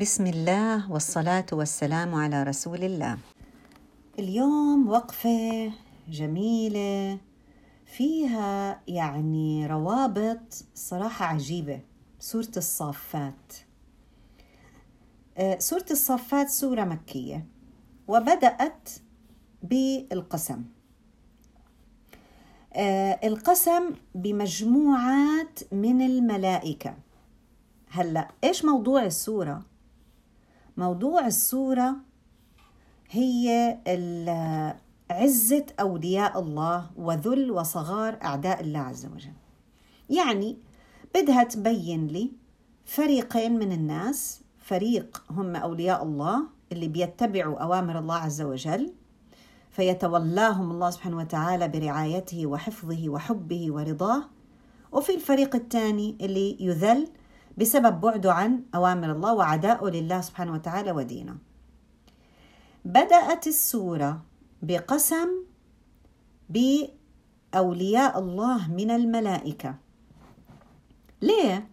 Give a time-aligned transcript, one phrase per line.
[0.00, 3.18] بسم الله والصلاة والسلام على رسول الله.
[4.18, 5.72] اليوم وقفة
[6.08, 7.18] جميلة
[7.86, 11.80] فيها يعني روابط صراحة عجيبة
[12.18, 13.54] سورة الصافات.
[15.38, 17.46] آه، سورة الصافات سورة مكية
[18.08, 18.88] وبدأت
[19.62, 20.64] بالقسم.
[22.72, 26.94] آه، القسم بمجموعات من الملائكة.
[27.90, 29.67] هلأ إيش موضوع السورة؟
[30.78, 31.96] موضوع السورة
[33.10, 33.78] هي
[35.10, 39.32] عزة أولياء الله وذل وصغار أعداء الله عز وجل.
[40.10, 40.56] يعني
[41.14, 42.30] بدها تبين لي
[42.84, 48.92] فريقين من الناس فريق هم أولياء الله اللي بيتبعوا أوامر الله عز وجل
[49.70, 54.22] فيتولاهم الله سبحانه وتعالى برعايته وحفظه وحبه ورضاه
[54.92, 57.08] وفي الفريق الثاني اللي يذل
[57.58, 61.36] بسبب بعده عن أوامر الله وعدائه لله سبحانه وتعالى ودينه.
[62.84, 64.22] بدأت السورة
[64.62, 65.28] بقسم
[66.48, 69.74] بأولياء الله من الملائكة.
[71.22, 71.68] ليه؟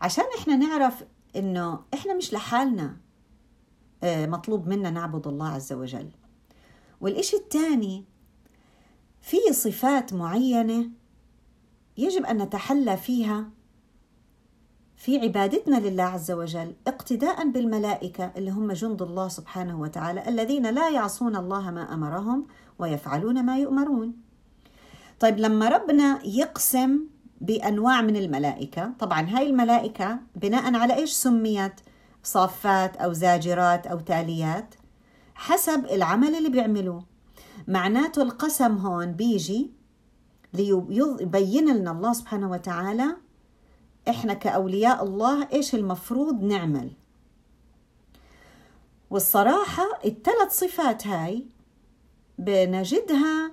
[0.00, 1.04] عشان إحنا نعرف
[1.36, 2.96] إنه إحنا مش لحالنا
[4.02, 6.10] آه، مطلوب منا نعبد الله عز وجل.
[7.00, 8.04] والإشي الثاني
[9.20, 10.90] في صفات معينة
[11.96, 13.50] يجب أن نتحلى فيها
[14.98, 20.90] في عبادتنا لله عز وجل اقتداء بالملائكة اللي هم جند الله سبحانه وتعالى الذين لا
[20.90, 22.46] يعصون الله ما أمرهم
[22.78, 24.16] ويفعلون ما يؤمرون.
[25.20, 27.00] طيب لما ربنا يقسم
[27.40, 31.80] بأنواع من الملائكة، طبعا هاي الملائكة بناء على إيش سميت؟
[32.22, 34.74] صافات أو زاجرات أو تاليات
[35.34, 37.04] حسب العمل اللي بيعملوه.
[37.68, 39.70] معناته القسم هون بيجي
[40.54, 43.16] ليبين لنا الله سبحانه وتعالى
[44.08, 46.90] إحنا كأولياء الله إيش المفروض نعمل؟
[49.10, 51.46] والصراحة الثلاث صفات هاي
[52.38, 53.52] بنجدها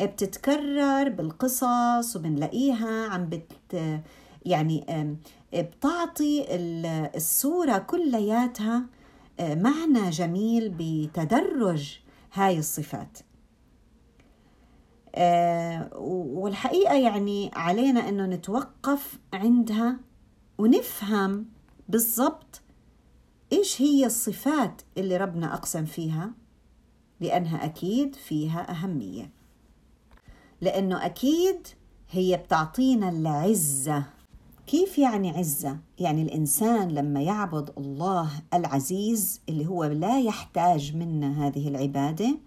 [0.00, 4.02] بتتكرر بالقصص وبنلاقيها عم بت
[4.46, 4.86] يعني
[5.54, 6.46] بتعطي
[7.16, 8.86] الصورة كلياتها
[9.40, 11.98] معنى جميل بتدرج
[12.32, 13.18] هاي الصفات.
[15.14, 15.90] آه،
[16.36, 19.96] والحقيقة يعني علينا أنه نتوقف عندها
[20.58, 21.46] ونفهم
[21.88, 22.60] بالضبط
[23.52, 26.30] إيش هي الصفات اللي ربنا أقسم فيها
[27.20, 29.30] لأنها أكيد فيها أهمية.
[30.60, 31.66] لأنه أكيد
[32.10, 34.04] هي بتعطينا العزة.
[34.66, 41.68] كيف يعني عزة؟ يعني الإنسان لما يعبد الله العزيز اللي هو لا يحتاج منا هذه
[41.68, 42.38] العبادة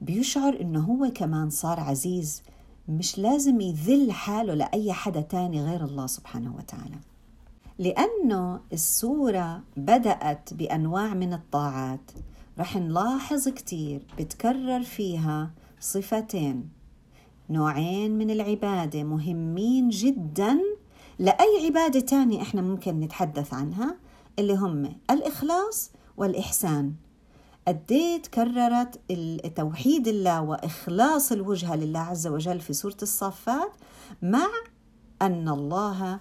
[0.00, 2.42] بيشعر إنه هو كمان صار عزيز
[2.88, 6.96] مش لازم يذل حاله لأي حدا تاني غير الله سبحانه وتعالى.
[7.78, 12.10] لأنه السورة بدأت بأنواع من الطاعات.
[12.58, 15.50] رح نلاحظ كتير بتكرر فيها
[15.80, 16.68] صفتين.
[17.50, 20.58] نوعين من العبادة مهمين جدا.
[21.18, 23.96] لأي عبادة تانية إحنا ممكن نتحدث عنها؟
[24.38, 26.92] اللي هم الإخلاص والإحسان.
[27.68, 27.86] قد
[28.22, 29.00] تكررت
[29.56, 33.72] توحيد الله وإخلاص الوجهه لله عز وجل في سورة الصافات
[34.22, 34.46] مع
[35.22, 36.20] أن الله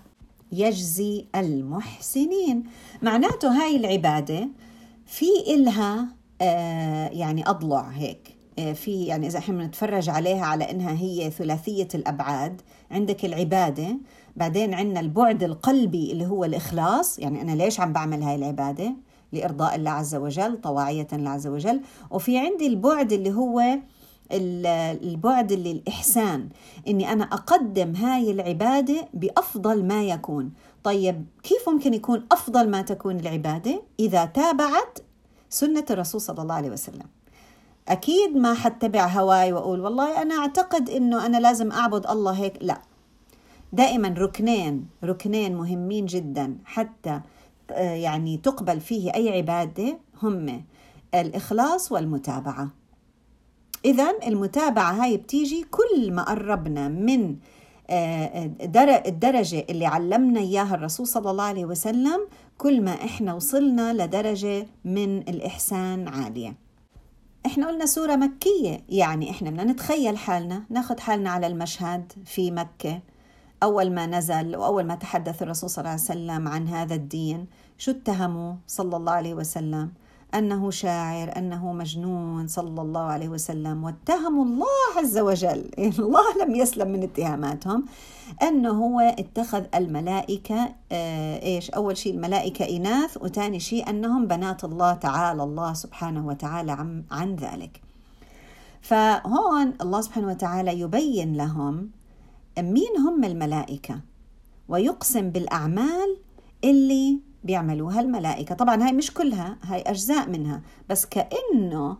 [0.59, 2.63] يجزي المحسنين.
[3.01, 4.49] معناته هاي العبادة
[5.05, 6.07] في إلها
[6.41, 8.35] آه يعني أضلع هيك.
[8.59, 12.61] آه في يعني إذا إحنا بنتفرج عليها على إنها هي ثلاثية الأبعاد
[12.91, 13.97] عندك العبادة
[14.35, 18.93] بعدين عندنا البعد القلبي اللي هو الإخلاص يعني أنا ليش عم بعمل هاي العبادة؟
[19.33, 21.81] لإرضاء الله عز وجل طواعية الله عز وجل.
[22.11, 23.61] وفي عندي البعد اللي هو
[24.31, 26.49] البعد اللي الإحسان
[26.87, 30.51] إني أنا أقدم هاي العبادة بأفضل ما يكون.
[30.83, 34.99] طيب كيف ممكن يكون أفضل ما تكون العبادة؟ إذا تابعت
[35.49, 37.05] سنة الرسول صلى الله عليه وسلم.
[37.87, 42.81] أكيد ما حتبع هواي وأقول والله أنا أعتقد إنه أنا لازم أعبد الله هيك لا.
[43.73, 46.57] دائما ركنين ركنين مهمين جدا.
[46.65, 47.21] حتى
[47.71, 50.63] آه، يعني تقبل فيه أي عبادة هم
[51.15, 52.69] الإخلاص والمتابعة.
[53.85, 57.35] إذا المتابعة هاي بتيجي كل ما قربنا من
[57.89, 58.51] آه،
[59.07, 62.19] الدرجة اللي علمنا إياها الرسول صلى الله عليه وسلم
[62.57, 66.55] كل ما إحنا وصلنا لدرجة من الإحسان عالية.
[67.45, 72.99] إحنا قلنا سورة مكية يعني إحنا بدنا نتخيل حالنا ناخد حالنا على المشهد في مكة.
[73.63, 77.45] أول ما نزل وأول ما تحدث الرسول صلى الله عليه وسلم عن هذا الدين
[77.77, 79.91] شو اتهموا صلى الله عليه وسلم؟
[80.37, 83.83] أنه شاعر أنه مجنون صلى الله عليه وسلم.
[83.83, 84.65] واتهموا الله
[84.97, 87.85] عز وجل الله لم يسلم من اتهاماتهم
[88.41, 94.93] أنه هو اتخذ الملائكة آه، إيش أول شيء الملائكة إناث وثاني شيء أنهم بنات الله
[94.93, 97.81] تعالى الله سبحانه وتعالى عن, عن ذلك.
[98.81, 101.89] فهون الله سبحانه وتعالى يبين لهم
[102.59, 103.99] مين هم الملائكة
[104.69, 106.17] ويقسم بالأعمال
[106.63, 108.55] اللي بيعملوها الملائكة.
[108.55, 110.61] طبعا هاي مش كلها هاي أجزاء منها.
[110.89, 111.97] بس كأنه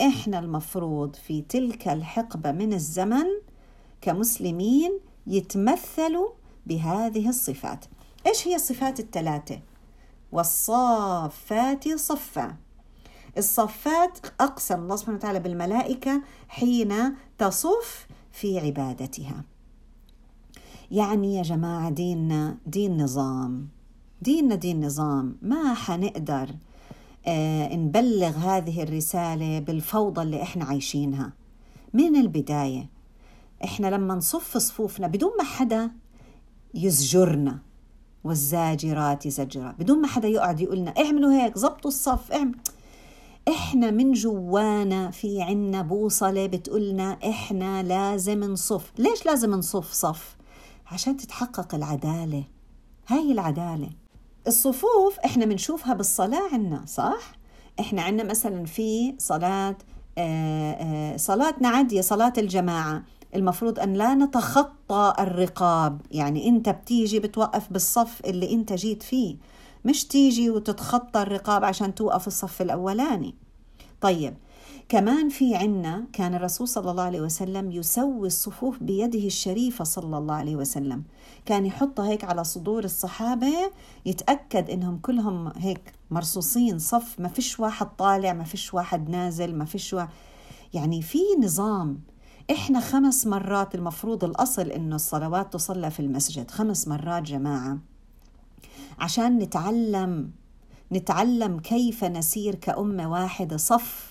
[0.00, 3.26] إحنا المفروض في تلك الحقبة من الزمن
[4.00, 6.28] كمسلمين يتمثلوا
[6.66, 7.84] بهذه الصفات.
[8.26, 9.60] إيش هي الصفات الثلاثة؟
[10.32, 12.56] والصافات صفا
[13.38, 19.44] الصفات أقسم الله سبحانه وتعالى بالملائكة حين تصف في عبادتها.
[20.90, 23.75] يعني يا جماعة ديننا دين نظام.
[24.22, 26.48] ديننا دين نظام ما حنقدر
[27.26, 31.32] آه نبلغ هذه الرسالة بالفوضى اللي إحنا عايشينها.
[31.92, 32.88] من البداية
[33.64, 35.90] إحنا لما نصف صفوفنا بدون ما حدا
[36.74, 37.58] يزجرنا
[38.24, 42.54] والزاجرات زجرا بدون ما حدا يقعد يقولنا اعملوا هيك زبطوا الصف اعمل.
[43.48, 48.92] إحنا من جوانا في عنا بوصلة بتقولنا إحنا لازم نصف.
[48.98, 50.36] ليش لازم نصف صف؟
[50.86, 52.44] عشان تتحقق العدالة.
[53.08, 53.90] هاي العدالة.
[54.46, 57.32] الصفوف إحنا بنشوفها بالصلاة عنا صح؟
[57.80, 59.76] إحنا عنا مثلا في صلاة
[60.18, 63.02] آه، آه، صلاتنا عادية صلاة الجماعة.
[63.34, 66.00] المفروض أن لا نتخطى الرقاب.
[66.10, 69.36] يعني أنت بتيجي بتوقف بالصف اللي أنت جيت فيه.
[69.84, 73.34] مش تيجي وتتخطى الرقاب عشان توقف الصف الأولاني.
[74.00, 74.34] طيب
[74.88, 80.34] كمان في عنا كان الرسول صلى الله عليه وسلم يسوي الصفوف بيده الشريفة صلى الله
[80.34, 81.02] عليه وسلم.
[81.46, 83.52] كان يحطها هيك على صدور الصحابة
[84.06, 89.64] يتأكد إنهم كلهم هيك مرصوصين صف ما فيش واحد طالع ما فيش واحد نازل ما
[89.64, 90.08] فيش واحد
[90.74, 92.00] يعني في نظام.
[92.50, 97.78] إحنا خمس مرات المفروض الأصل إنه الصلوات تصلى في المسجد خمس مرات جماعة.
[98.98, 100.30] عشان نتعلم
[100.92, 104.05] نتعلم كيف نسير كأمة واحدة صف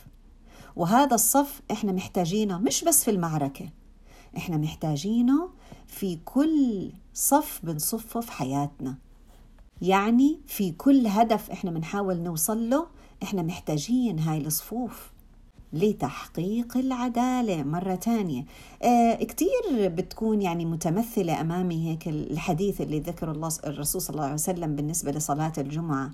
[0.75, 3.69] وهذا الصف إحنا محتاجينه مش بس في المعركة
[4.37, 5.49] إحنا محتاجينه
[5.87, 8.95] في كل صف بنصفه في حياتنا.
[9.81, 12.87] يعني في كل هدف إحنا بنحاول نوصل له
[13.23, 15.11] إحنا محتاجين هاي الصفوف
[15.73, 18.45] لتحقيق العدالة مرة تانية.
[18.83, 24.33] آه كتير بتكون يعني متمثلة أمامي هيك الحديث اللي ذكره الله الرسول صلى الله عليه
[24.33, 26.11] وسلم بالنسبة لصلاة الجمعة.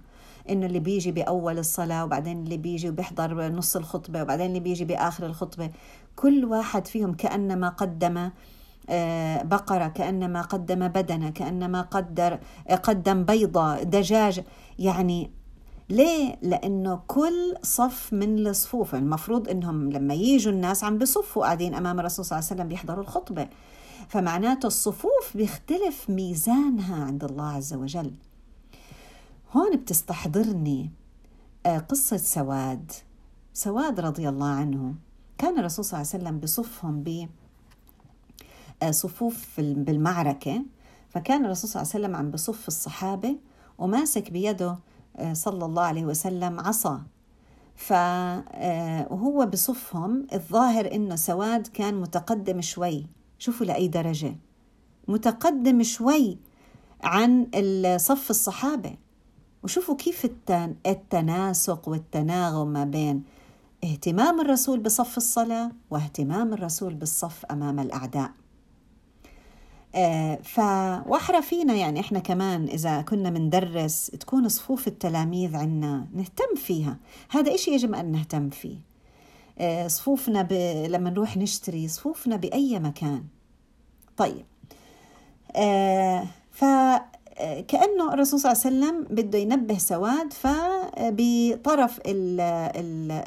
[0.50, 5.26] إنه اللي بيجي بأول الصلاة وبعدين اللي بيجي وبيحضر نص الخطبة وبعدين اللي بيجي بآخر
[5.26, 5.72] الخطبة.
[6.16, 8.30] كل واحد فيهم كأنما قدم
[8.90, 12.40] آه، بقرة كأنما قدم بدنة كأنما قدر
[12.84, 14.44] قدم بيضة دجاج.
[14.80, 15.32] يعني
[15.90, 22.00] ليه؟ لأنه كل صف من الصفوف المفروض أنهم لما يجوا الناس عم بصفوا قاعدين أمام
[22.00, 23.48] الرسول صلى الله عليه وسلم بيحضروا الخطبة.
[24.08, 28.12] فمعناته الصفوف بيختلف ميزانها عند الله عز وجل.
[29.54, 30.92] هون بتستحضرني
[31.66, 32.92] آه، قصة سواد.
[33.54, 34.96] سواد رضي الله عنه
[35.38, 37.04] كان الرسول صلى الله عليه وسلم بصفهم
[38.84, 40.62] بصفوف آه، بالمعركة.
[41.10, 43.38] فكان الرسول صلى الله عليه وسلم عم بصف الصحابة
[43.78, 44.78] وماسك بيده
[45.16, 47.04] آه، صلى الله عليه وسلم عصا.
[47.76, 53.08] فهو بصفهم الظاهر إنه سواد كان متقدم شوي.
[53.40, 54.36] شوفوا لأي درجة.
[55.08, 56.38] متقدم شوي
[57.04, 57.48] عن
[57.98, 58.96] صف الصحابة.
[59.64, 60.26] وشوفوا كيف
[60.86, 63.24] التناسق والتناغم ما بين
[63.84, 68.32] اهتمام الرسول بصف الصلاة واهتمام الرسول بالصف أمام الأعداء.
[69.96, 76.98] آه، فواحرى فينا يعني إحنا كمان إذا كنا مندرس تكون صفوف التلاميذ عنا نهتم فيها.
[77.30, 78.78] هذا إشي يجب أن نهتم فيه.
[79.60, 80.54] آه، صفوفنا ب...
[80.90, 83.24] لما نروح نشتري صفوفنا بأي مكان.
[84.18, 84.46] طيب.
[85.56, 86.66] آه ف
[87.68, 92.00] كأنه الرسول صلى الله عليه وسلم بده ينبه سواد فبطرف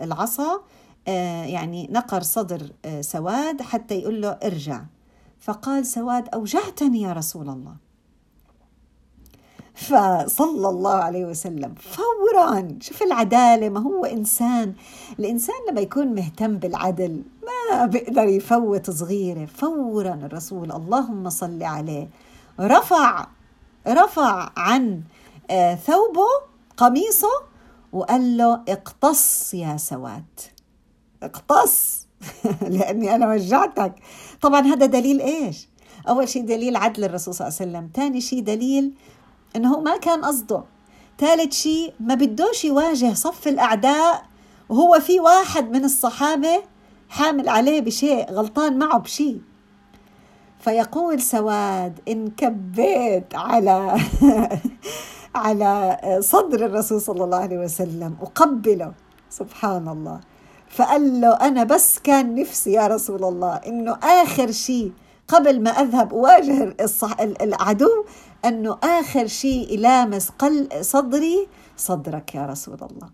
[0.03, 0.61] العصا
[1.09, 4.81] آه، يعني نقر صدر آه، سواد حتى يقول له ارجع.
[5.41, 7.77] فقال سواد أوجعتني يا رسول الله.
[9.75, 11.75] فصلى الله عليه وسلم.
[11.75, 14.75] فورا شوف العدالة ما هو إنسان
[15.19, 17.23] الإنسان لما يكون مهتم بالعدل
[17.71, 19.47] ما بيقدر يفوت صغيرة.
[19.47, 22.09] فورا الرسول اللهم صل عليه
[22.61, 23.27] رفع
[23.89, 25.03] رفع عن
[25.51, 26.27] آه، ثوبه
[26.77, 27.29] قميصه
[27.93, 30.41] وقال له اقتص يا سواد.
[31.23, 32.07] اقتص.
[32.71, 33.95] لأني أنا وجعتك.
[34.41, 35.69] طبعا هذا دليل إيش؟
[36.09, 37.91] أول شيء دليل عدل الرسول صلى الله عليه وسلم.
[37.95, 38.95] ثاني شيء دليل
[39.57, 40.65] إنه ما كان قصده.
[41.19, 44.25] ثالث شيء ما بدوش يواجه صف الأعداء
[44.69, 46.63] وهو في واحد من الصحابة
[47.09, 49.41] حامل عليه بشيء غلطان معه بشيء.
[50.65, 53.97] فيقول سواد إن كبيت على
[55.45, 58.93] على صدر الرسول صلى الله عليه وسلم وقبله
[59.31, 60.21] سبحان الله.
[60.69, 64.93] فقال له أنا بس كان نفسي يا رسول الله إنه آخر شيء
[65.29, 66.77] قبل ما أذهب أواجه
[67.41, 68.05] العدو
[68.45, 73.11] أنه آخر شيء يلامس قل صدري صدرك يا رسول الله.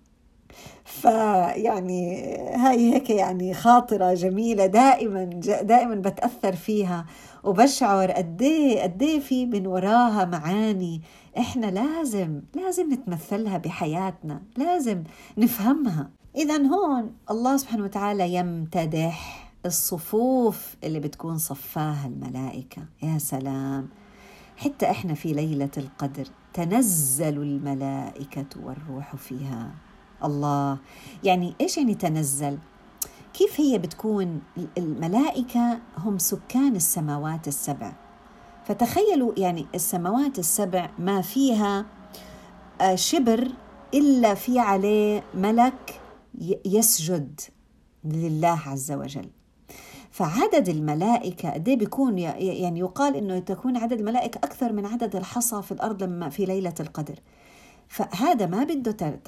[0.85, 5.25] فيعني هاي هيك يعني خاطرة جميلة دائما
[5.63, 7.07] دائما بتأثر فيها.
[7.45, 8.11] وبشعر
[8.43, 11.03] إيه قد إيه في من وراها معاني.
[11.39, 14.43] إحنا لازم لازم نتمثلها بحياتنا.
[14.57, 15.05] لازم
[15.39, 16.11] نفهمها.
[16.37, 22.83] اذا هون الله سبحانه وتعالى يمتدح الصفوف اللي بتكون صفاها الملائكة.
[23.03, 23.89] يا سلام.
[24.57, 29.71] حتى إحنا في ليلة القدر تنزل الملائكة والروح فيها.
[30.25, 30.79] الله.
[31.25, 32.59] يعني إيش يعني تنزل؟
[33.35, 34.41] كيف هي بتكون
[34.79, 37.93] الملائكة هم سكان السماوات السبع؟
[38.65, 41.87] فتخيلوا يعني السماوات السبع ما فيها
[42.81, 43.49] آه، شبر
[43.95, 46.01] إلا في عليه ملك
[46.65, 47.41] يسجد
[48.05, 49.31] لله عز وجل.
[50.11, 55.63] فعدد الملائكة قد إيه بيكون يعني يقال إنه تكون عدد الملائكة أكثر من عدد الحصى
[55.63, 57.15] في الأرض لما في ليلة القدر.
[57.89, 59.21] فهذا ما بده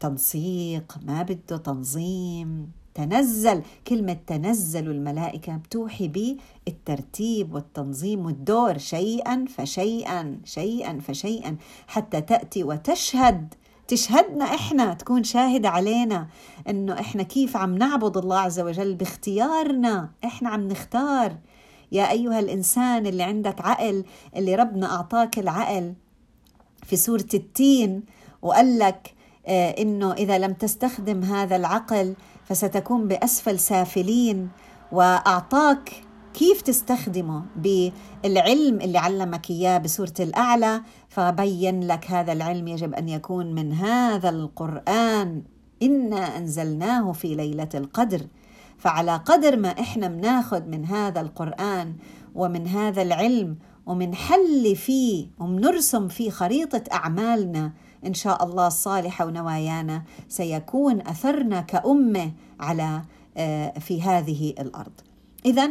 [0.00, 2.77] تنسيق ما بده تنظيم.
[2.98, 13.54] تنزل كلمة تنزل الملائكة بتوحي بالترتيب والتنظيم والدور شيئا فشيئا شيئا فشيئا حتى تأتي وتشهد.
[13.88, 16.28] تشهدنا إحنا تكون شاهدة علينا
[16.68, 20.10] إنه إحنا كيف عم نعبد الله عز وجل باختيارنا.
[20.24, 21.36] إحنا عم نختار.
[21.92, 24.04] يا أيها الإنسان اللي عندك عقل
[24.36, 25.94] اللي ربنا أعطاك العقل.
[26.82, 28.02] في سورة التين
[28.42, 29.14] وقال لك
[29.46, 32.14] آه، إنه إذا لم تستخدم هذا العقل
[32.48, 34.48] فستكون بأسفل سافلين.
[34.92, 35.92] وأعطاك
[36.34, 40.82] كيف تستخدمه بالعلم اللي علمك إياه بسورة الأعلى.
[41.08, 45.42] فبين لك هذا العلم يجب أن يكون من هذا القرآن.
[45.82, 48.20] إنا أنزلناه في ليلة القدر.
[48.78, 51.94] فعلى قدر ما إحنا بناخذ من هذا القرآن
[52.34, 57.72] ومن هذا العلم ومن حل فيه ومنرسم فيه خريطة أعمالنا
[58.06, 63.02] إن شاء الله الصالحه ونوايانا سيكون أثرنا كأمة على
[63.36, 64.92] آه، في هذه الأرض.
[65.44, 65.70] اذا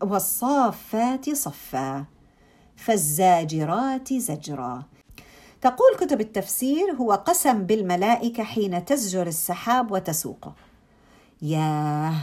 [0.00, 2.04] والصافات صفا
[2.76, 4.82] فالزاجرات زجرا.
[5.60, 10.54] تقول كتب التفسير هو قسم بالملائكة حين تزجر السحاب وتسوقه.
[11.42, 12.14] ياه!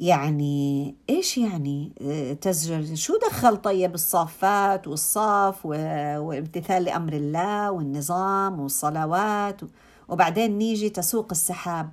[0.00, 9.60] يعني إيش يعني؟ آه، تزجر شو دخل طيب الصافات والصاف وامتثال لأمر الله والنظام والصلوات؟
[10.08, 11.90] وبعدين نيجي تسوق السحاب.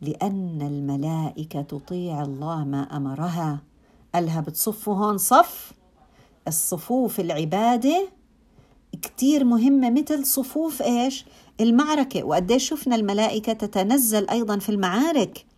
[0.00, 3.62] لأن الملائكة تطيع الله ما أمرها.
[4.14, 5.72] قالها بتصفوا هون صف؟
[6.48, 8.08] الصفوف العبادة
[9.02, 9.90] كتير مهمة.
[9.90, 11.26] مثل صفوف إيش؟
[11.60, 12.24] المعركة.
[12.24, 15.49] وقديش شفنا الملائكة تتنزل أيضا في المعارك.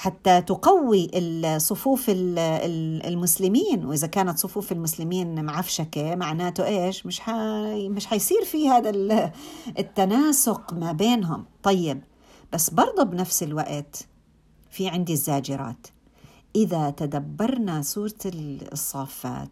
[0.00, 1.10] حتى تقوي
[1.58, 3.84] صفوف المسلمين.
[3.84, 8.90] وإذا كانت صفوف المسلمين معفشكة معناته إيش؟ مش حي مش حيصير في هذا
[9.78, 11.44] التناسق ما بينهم.
[11.62, 12.02] طيب
[12.52, 14.06] بس برضه بنفس الوقت
[14.70, 15.86] في عندي الزاجرات.
[16.56, 18.14] إذا تدبرنا سورة
[18.72, 19.50] الصافات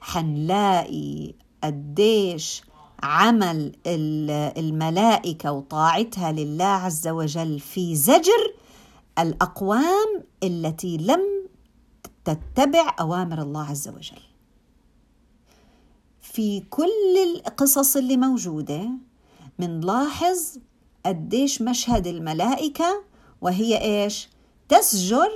[0.00, 1.34] حنلاقي
[1.64, 2.62] قديش
[3.02, 8.54] عمل الملائكة وطاعتها لله عز وجل في زجر
[9.18, 11.48] الأقوام التي لم
[12.24, 14.20] تتبع أوامر الله عز وجل.
[16.20, 18.90] في كل القصص اللي موجودة
[19.58, 20.58] منلاحظ
[21.06, 23.02] قديش مشهد الملائكة
[23.40, 24.28] وهي إيش؟
[24.68, 25.30] تسجر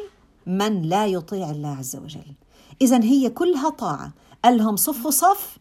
[0.47, 2.35] من لا يطيع الله عز وجل.
[2.81, 4.13] اذا هي كلها طاعة.
[4.45, 5.59] قال لهم صفوا صف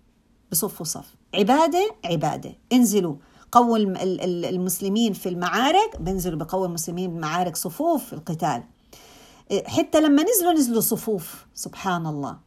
[0.52, 1.16] بصفوا صف.
[1.36, 2.54] عبادة عبادة.
[2.74, 3.16] انزلوا.
[3.52, 8.64] قووا المسلمين في المعارك بنزلوا بقووا المسلمين بمعارك صفوف القتال.
[9.66, 12.38] حتى لما نزلوا نزلوا صفوف سبحان الله.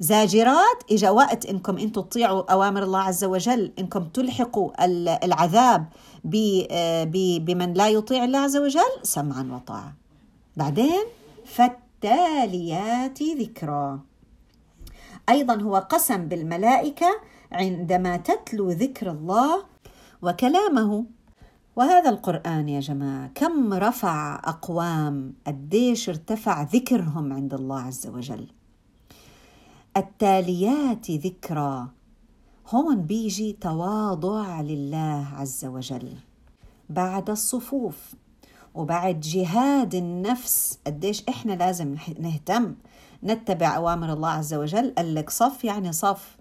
[0.00, 4.84] زاجرات اجى وقت إنكم أنتم تطيعوا أوامر الله عز وجل إنكم تلحقوا
[5.24, 5.86] العذاب
[7.44, 9.94] بمن لا يطيع الله عز وجل سمعا وطاعة.
[10.56, 11.04] بعدين
[11.44, 13.98] فالتاليات ذكرى.
[15.28, 17.20] أيضا هو قسم بالملائكة
[17.52, 19.73] عندما تتلو ذكر الله
[20.24, 21.04] وكلامه.
[21.76, 28.46] وهذا القرآن يا جماعة كم رفع أقوام قديش ارتفع ذكرهم عند الله عز وجل.
[29.96, 31.88] التاليات ذكرى
[32.68, 36.12] هون بيجي تواضع لله عز وجل.
[36.90, 38.14] بعد الصفوف
[38.74, 42.74] وبعد جهاد النفس قديش إحنا لازم نهتم
[43.24, 44.94] نتبع أوامر الله عز وجل.
[44.96, 46.36] قال لك صف يعني صف.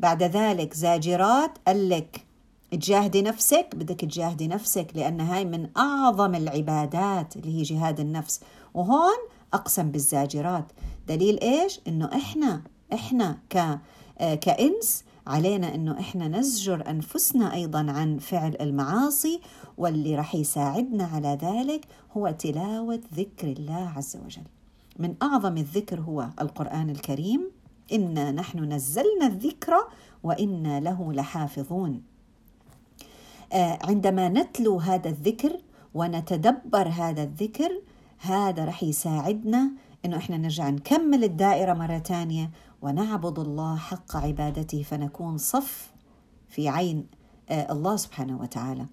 [0.00, 2.29] بعد ذلك زاجرات قال لك
[2.70, 8.40] تجاهدي نفسك بدك تجاهدي نفسك لأن هاي من أعظم العبادات اللي هي جهاد النفس
[8.74, 9.18] وهون
[9.54, 10.72] أقسم بالزاجرات
[11.08, 12.62] دليل إيش؟ إنه إحنا
[12.92, 13.78] إحنا ك
[14.20, 19.40] كإنس علينا إنه إحنا نزجر أنفسنا أيضا عن فعل المعاصي
[19.78, 21.86] واللي راح يساعدنا على ذلك
[22.16, 24.42] هو تلاوة ذكر الله عز وجل.
[24.98, 27.50] من أعظم الذكر هو القرآن الكريم
[27.92, 29.74] إنا نحن نزلنا الذكر
[30.22, 32.02] وإنا له لحافظون.
[33.52, 35.60] آه، عندما نتلو هذا الذكر
[35.94, 37.70] ونتدبر هذا الذكر
[38.18, 39.70] هذا رح يساعدنا
[40.04, 42.50] إنه إحنا نرجع نكمل الدائرة مرة ثانية
[42.82, 45.92] ونعبد الله حق عبادته فنكون صف
[46.48, 47.06] في عين
[47.48, 48.86] آه، الله سبحانه وتعالى.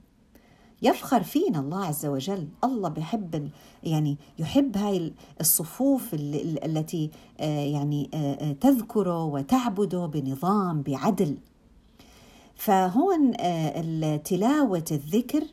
[0.81, 2.47] يفخر فينا الله عز وجل.
[2.63, 3.49] الله بيحب
[3.83, 8.09] يعني يحب هاي الصفوف التي آه، يعني
[8.61, 11.37] تذكره وتعبده بنظام بعدل.
[12.57, 13.31] فهون
[14.23, 15.43] تلاوة الذكر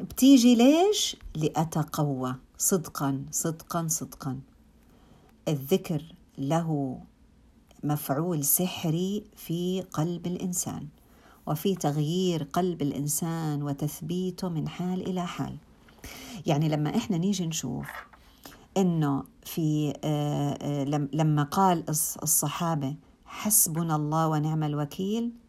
[0.00, 2.34] بتيجي ليش؟ لأتقوى.
[2.58, 4.40] صدقا صدقا صدقا.
[5.48, 6.02] الذكر
[6.38, 6.98] له
[7.84, 10.88] مفعول سحري في قلب الإنسان
[11.46, 15.56] وفي تغيير قلب الإنسان وتثبيته من حال إلى حال.
[16.46, 17.86] يعني لما إحنا نيجي نشوف
[18.76, 21.84] إنه في آه، آه، لما قال
[22.22, 25.45] الصحابة حسبنا الله ونعم الوكيل آه،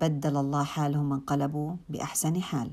[0.00, 2.70] بدل الله حالهم وانقلبوا بأحسن حال.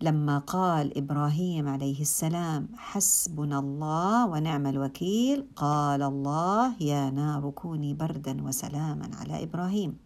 [0.00, 8.42] لما قال إبراهيم عليه السلام حسبنا الله ونعم الوكيل قال الله يا نار كوني بردا
[8.42, 9.96] وسلاما على إبراهيم.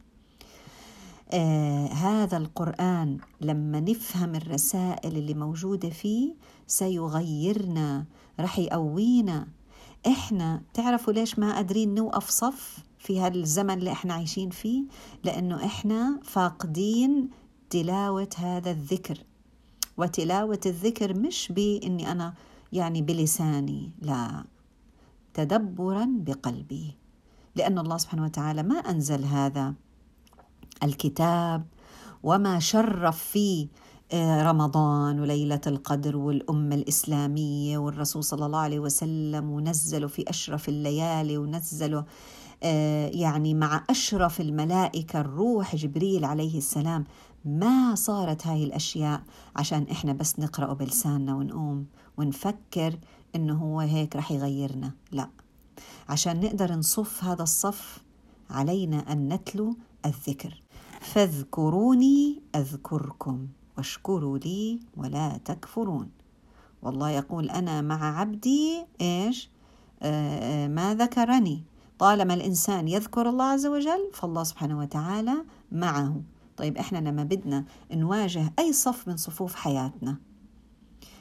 [1.32, 6.35] آه هذا القرآن لما نفهم الرسائل اللي موجودة فيه
[6.66, 8.04] سيغيرنا
[8.40, 9.47] رح يقوينا.
[10.06, 14.85] إحنا تعرفوا ليش ما قادرين نوقف صف؟ في هذا الزمن اللي إحنا عايشين فيه
[15.25, 17.28] لأنه إحنا فاقدين
[17.71, 19.18] تلاوة هذا الذكر.
[19.97, 22.35] وتلاوة الذكر مش بإني أنا
[22.72, 24.44] يعني بلساني لا.
[25.35, 26.96] تدبرا بقلبي.
[27.57, 29.74] لأن الله سبحانه وتعالى ما أنزل هذا
[30.83, 31.66] الكتاب
[32.22, 33.68] وما شرف فيه
[34.12, 41.38] آه، رمضان وليلة القدر والأمة الإسلامية والرسول صلى الله عليه وسلم ونزلوا في أشرف الليالي
[41.38, 42.03] ونزلوا
[43.14, 47.05] يعني مع أشرف الملائكة الروح جبريل عليه السلام
[47.44, 49.22] ما صارت هاي الأشياء
[49.57, 52.98] عشان إحنا بس نقرأه بلساننا ونقوم ونفكر
[53.37, 55.29] إنه هو هيك رح يغيرنا لا.
[56.09, 57.98] عشان نقدر نصف هذا الصف
[58.51, 60.62] علينا أن نتلو الذكر.
[61.01, 66.11] فاذكروني أذكركم واشكروا لي ولا تكفرون.
[66.83, 69.51] والله يقول أنا مع عبدي إيش؟
[70.03, 71.64] آه, آه، ما ذكرني.
[72.03, 76.23] طالما الإنسان يذكر الله عز وجل فالله سبحانه وتعالى معه.
[76.57, 80.17] طيب إحنا لما بدنا نواجه أي صف من صفوف حياتنا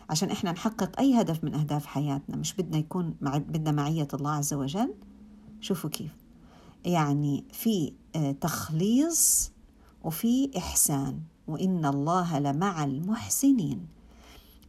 [0.09, 4.31] عشان إحنا نحقق أي هدف من أهداف حياتنا مش بدنا يكون مع بدنا معية الله
[4.31, 4.93] عز وجل؟
[5.59, 6.11] شوفوا كيف.
[6.85, 9.51] يعني في آه، تخليص
[10.03, 11.19] وفي إحسان.
[11.47, 13.87] وإن الله لمع المحسنين.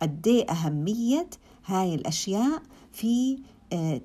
[0.03, 1.29] قد إيه أهمية
[1.66, 3.38] هاي الأشياء في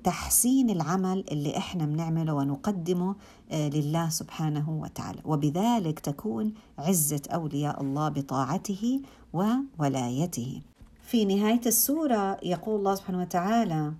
[0.04, 3.16] تحسين العمل اللي إحنا بنعمله ونقدمه
[3.52, 5.18] آه، لله سبحانه وتعالى.
[5.24, 9.00] وبذلك تكون عزة أولياء الله بطاعته
[9.32, 10.62] وولايته.
[11.02, 13.92] في نهاية السورة يقول الله سبحانه وتعالى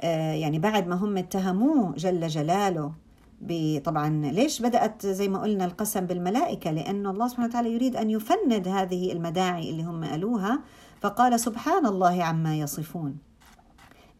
[0.00, 2.92] آه، يعني بعد ما هم اتهموه جل جلاله
[3.84, 8.68] طبعا ليش بدأت زي ما قلنا القسم بالملائكة؟ لأنه الله سبحانه وتعالى يريد أن يفند
[8.68, 10.60] هذه المداعي اللي هم قالوها.
[11.00, 13.16] فقال سبحان الله عما يصفون.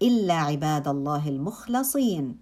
[0.04, 2.36] إلا عباد الله المخلصين.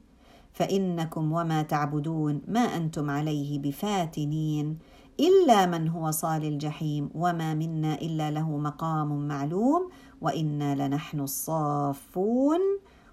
[0.53, 4.79] فإنكم وما تعبدون ما أنتم عليه بفاتنين.
[5.20, 9.90] إلا من هو صال الجحيم وما منا إلا له مقام معلوم.
[10.20, 12.61] وإنا لنحن الصافون.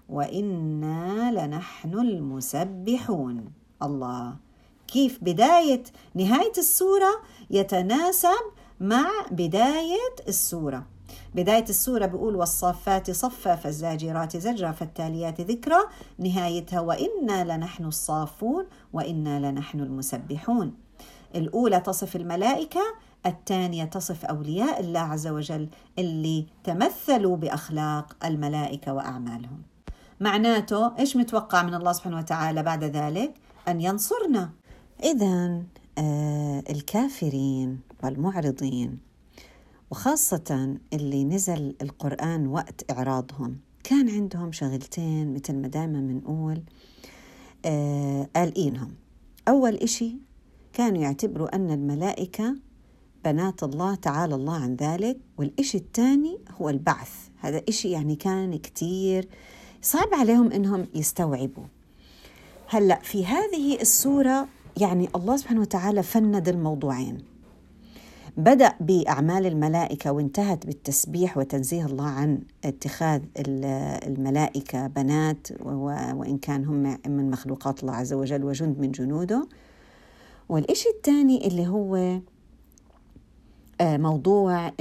[0.08, 3.52] وإنا لنحن المسبحون.
[3.82, 4.36] الله.
[4.88, 5.82] كيف بداية؟
[6.14, 7.12] نهاية السورة
[7.50, 8.44] يتناسب
[8.80, 10.86] مع بداية السورة.
[11.34, 15.78] بداية السورة بيقول والصافات صفا فالزاجرات زجرا فالتاليات ذكرى
[16.18, 20.74] نهايتها وإنا لنحن الصافون وإنا لنحن المسبحون.
[21.34, 22.80] الأولى تصف الملائكة
[23.26, 29.62] الثانية تصف أولياء الله عز وجل اللي تمثلوا بأخلاق الملائكة وأعمالهم.
[30.20, 33.34] معناته إيش متوقع من الله سبحانه وتعالى بعد ذلك؟
[33.68, 34.50] أن ينصرنا.
[35.04, 35.62] إذا
[35.98, 39.09] آه الكافرين والمعرضين
[39.90, 43.56] وخاصة اللي نزل القرآن وقت إعراضهم.
[43.84, 46.62] كان عندهم شغلتين مثل ما دائما بنقول
[47.64, 48.94] آه قالقينهم.
[49.48, 50.16] أول إشي
[50.72, 52.56] كانوا يعتبروا أن الملائكة
[53.24, 57.12] بنات الله تعالى الله عن ذلك والإشي الثاني هو البعث.
[57.38, 59.28] هذا إشي يعني كان كتير
[59.82, 61.64] صعب عليهم إنهم يستوعبوا.
[62.68, 64.48] هلأ في هذه السورة
[64.80, 67.29] يعني الله سبحانه وتعالى فند الموضوعين.
[68.40, 73.22] بدأ بأعمال الملائكة وانتهت بالتسبيح وتنزيه الله عن اتخاذ
[74.06, 79.48] الملائكة بنات وإن كان هم من مخلوقات الله عز وجل وجند من جنوده.
[80.48, 82.20] والإشي الثاني اللي هو
[83.80, 84.72] آه، موضوع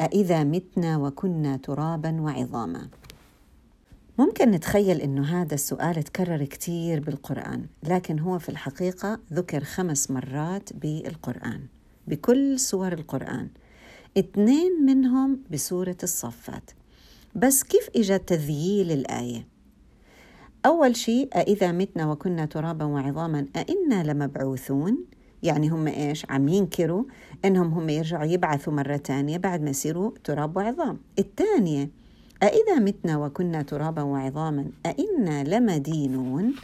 [0.00, 2.88] أإذا متنا وكنا ترابا وعظاما.
[4.18, 10.72] ممكن نتخيل إنه هذا السؤال تكرر كثير بالقرآن، لكن هو في الحقيقة ذكر خمس مرات
[10.72, 11.60] بالقرآن،
[12.08, 13.48] بكل سور القرآن.
[14.18, 16.70] اثنين منهم بسورة الصفات.
[17.34, 19.46] بس كيف اجى تذييل الآية؟
[20.66, 24.98] أول شيء أإذا متنا وكنا ترابا وعظاما أإنا لمبعوثون؟
[25.42, 27.04] يعني هم إيش؟ عم ينكروا
[27.44, 30.98] إنهم هم يرجعوا يبعثوا مرة تانية بعد ما يصيروا تراب وعظام.
[31.18, 31.90] الثانية
[32.42, 36.54] أإذا متنا وكنا ترابا وعظاما أإنا لمدينون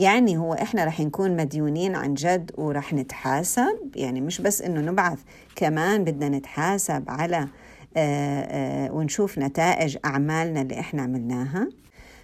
[0.00, 3.78] يعني هو إحنا رح نكون مديونين عن جد ورح نتحاسب.
[3.96, 5.18] يعني مش بس إنه نبعث
[5.56, 7.48] كمان بدنا نتحاسب على آآ
[7.96, 11.68] آه، آآ آه، ونشوف نتائج أعمالنا اللي إحنا عملناها.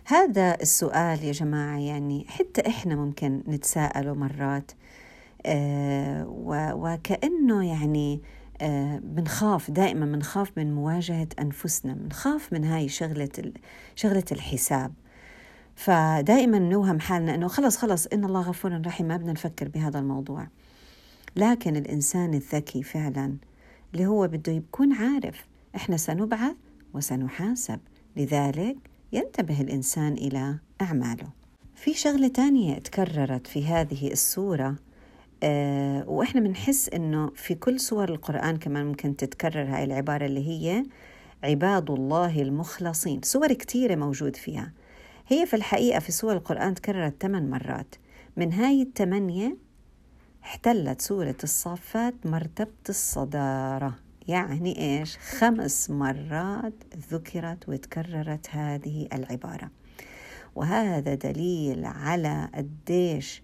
[0.05, 4.73] هذا السؤال يا جماعة يعني حتى إحنا ممكن نتساءله مرات
[5.47, 6.27] آه،
[6.75, 8.21] وكأنه يعني
[9.03, 13.53] بنخاف دائما بنخاف من مواجهة أنفسنا بنخاف من هاي شغلة
[13.97, 14.93] شغلة الحساب.
[15.77, 20.49] فدائما نوهم حالنا أنه خلص خلص إن الله غفور رحيم ما بدنا نفكر بهذا الموضوع.
[21.37, 23.37] لكن الإنسان الذكي فعلا
[23.95, 26.57] اللي هو بده يكون عارف إحنا سنبعث
[26.95, 27.81] وسنحاسب.
[28.17, 28.77] لذلك
[29.13, 31.29] ينتبه الإنسان إلى أعماله.
[31.75, 34.77] في شغلة تانية تكررت في هذه السورة
[35.43, 40.85] آه وإحنا بنحس إنه في كل سور القرآن كمان ممكن تتكرر هاي العبارة اللي هي
[41.45, 43.21] عباد الله المخلصين.
[43.23, 44.73] سور كثيره موجود فيها.
[45.29, 47.95] هي في الحقيقة في سور القرآن تكررت ثمان مرات.
[48.37, 49.57] من هاي الثمانية
[50.45, 53.95] احتلت سورة الصافات مرتبة الصدارة.
[54.29, 56.73] يعني إيش؟ خمس مرات
[57.11, 59.71] ذكرت وتكررت هذه العبارة.
[60.55, 63.43] وهذا دليل على قديش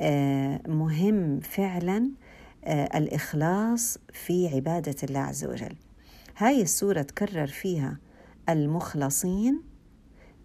[0.00, 2.10] آه، مهم فعلا
[2.64, 5.76] آه، الإخلاص في عبادة الله عز وجل.
[6.36, 7.98] هاي السورة تكرر فيها
[8.48, 9.62] المخلصين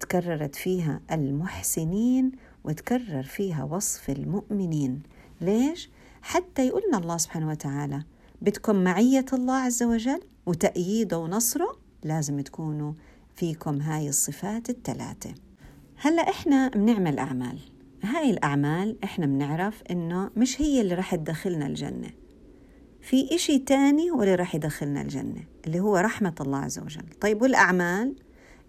[0.01, 2.31] تكررت فيها المحسنين
[2.63, 5.01] وتكرر فيها وصف المؤمنين.
[5.41, 5.89] ليش؟
[6.21, 8.03] حتى يقولنا الله سبحانه وتعالى
[8.41, 12.93] بدكم معية الله عز وجل وتأييده ونصره لازم تكونوا
[13.35, 15.33] فيكم هاي الصفات الثلاثة.
[15.97, 17.59] هلأ إحنا بنعمل أعمال.
[18.03, 22.09] هاي الأعمال إحنا بنعرف إنه مش هي اللي رح تدخلنا الجنة.
[23.01, 27.05] في إشي تاني هو اللي رح يدخلنا الجنة اللي هو رحمة الله عز وجل.
[27.21, 28.15] طيب والأعمال؟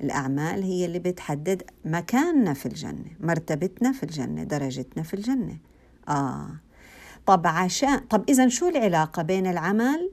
[0.02, 5.56] الأعمال هي اللي بتحدد مكاننا في الجنة مرتبتنا في الجنة درجتنا في الجنة.
[6.08, 6.48] آه.
[7.26, 10.10] طب عشان طب إذا شو العلاقة بين العمل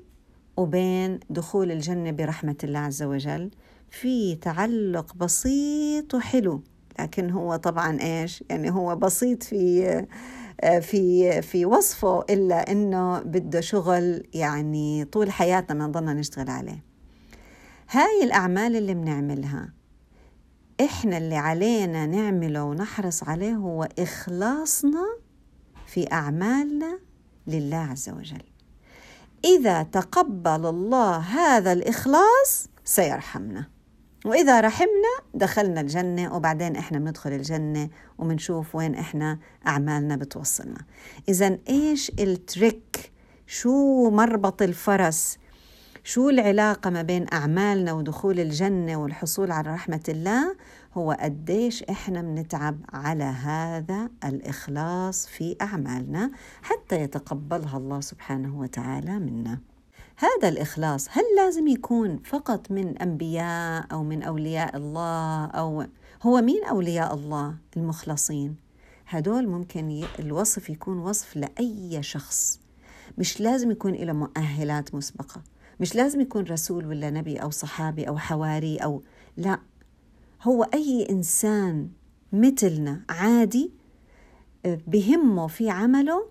[0.57, 3.51] وبين دخول الجنة برحمة الله عز وجل؟
[3.89, 6.61] في تعلق بسيط وحلو
[6.99, 10.05] لكن هو طبعا إيش؟ يعني هو بسيط في
[10.81, 16.83] في في وصفه إلا إنه بده شغل يعني طول حياتنا بنضلنا نشتغل عليه.
[17.91, 19.73] هاي الأعمال اللي بنعملها
[20.81, 25.05] إحنا اللي علينا نعمله ونحرص عليه هو إخلاصنا
[25.87, 26.99] في أعمالنا
[27.47, 28.43] لله عز وجل.
[29.45, 33.67] إذا تقبل الله هذا الإخلاص سيرحمنا.
[34.25, 40.81] وإذا رحمنا دخلنا الجنة وبعدين إحنا بندخل الجنة وبنشوف وين إحنا أعمالنا بتوصلنا.
[41.29, 43.11] إذا إيش التريك
[43.47, 45.37] شو مربط الفرس؟
[46.09, 50.55] شو العلاقة ما بين أعمالنا ودخول الجنة والحصول على رحمة الله؟
[50.93, 59.59] هو قديش إحنا بنتعب على هذا الإخلاص في أعمالنا حتى يتقبلها الله سبحانه وتعالى منا.
[60.17, 65.85] هذا الإخلاص هل لازم يكون فقط من أنبياء أو من أولياء الله أو
[66.23, 68.55] هو مين أولياء الله المخلصين؟
[69.07, 72.59] هدول ممكن الوصف يكون وصف لأي شخص.
[73.17, 75.41] مش لازم يكون له مؤهلات مسبقة.
[75.79, 79.03] مش لازم يكون رسول ولا نبي أو صحابي أو حواري أو
[79.37, 79.59] لا.
[80.43, 81.89] هو أي إنسان
[82.33, 83.71] مثلنا عادي
[84.65, 86.29] بهمه في عمله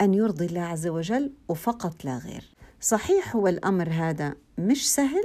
[0.00, 2.44] أن يرضي الله عز وجل وفقط لا غير.
[2.80, 5.24] صحيح هو الأمر هذا مش سهل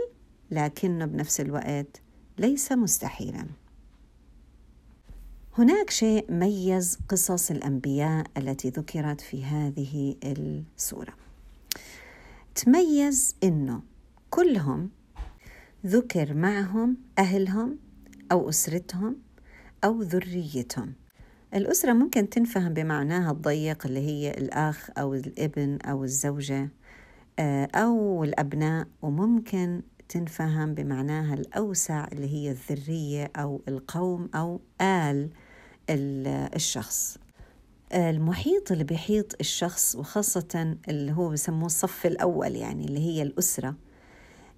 [0.52, 2.02] لكنه بنفس الوقت
[2.38, 3.46] ليس مستحيلا.
[5.58, 11.23] هناك شيء ميز قصص الأنبياء التي ذكرت في هذه السورة.
[12.56, 13.82] تميز إنه
[14.30, 14.90] كلهم
[15.86, 17.78] ذكر معهم أهلهم
[18.32, 19.16] أو أسرتهم
[19.84, 20.94] أو ذريتهم.
[21.54, 26.70] الأسرة ممكن تنفهم بمعناها الضيق اللي هي الأخ أو الابن أو الزوجة
[27.40, 35.30] آه، أو الأبناء وممكن تنفهم بمعناها الأوسع اللي هي الذرية أو القوم أو آل
[35.90, 37.18] الشخص.
[37.94, 43.76] المحيط اللي بيحيط الشخص وخاصة اللي هو بسموه الصف الأول يعني اللي هي الأسرة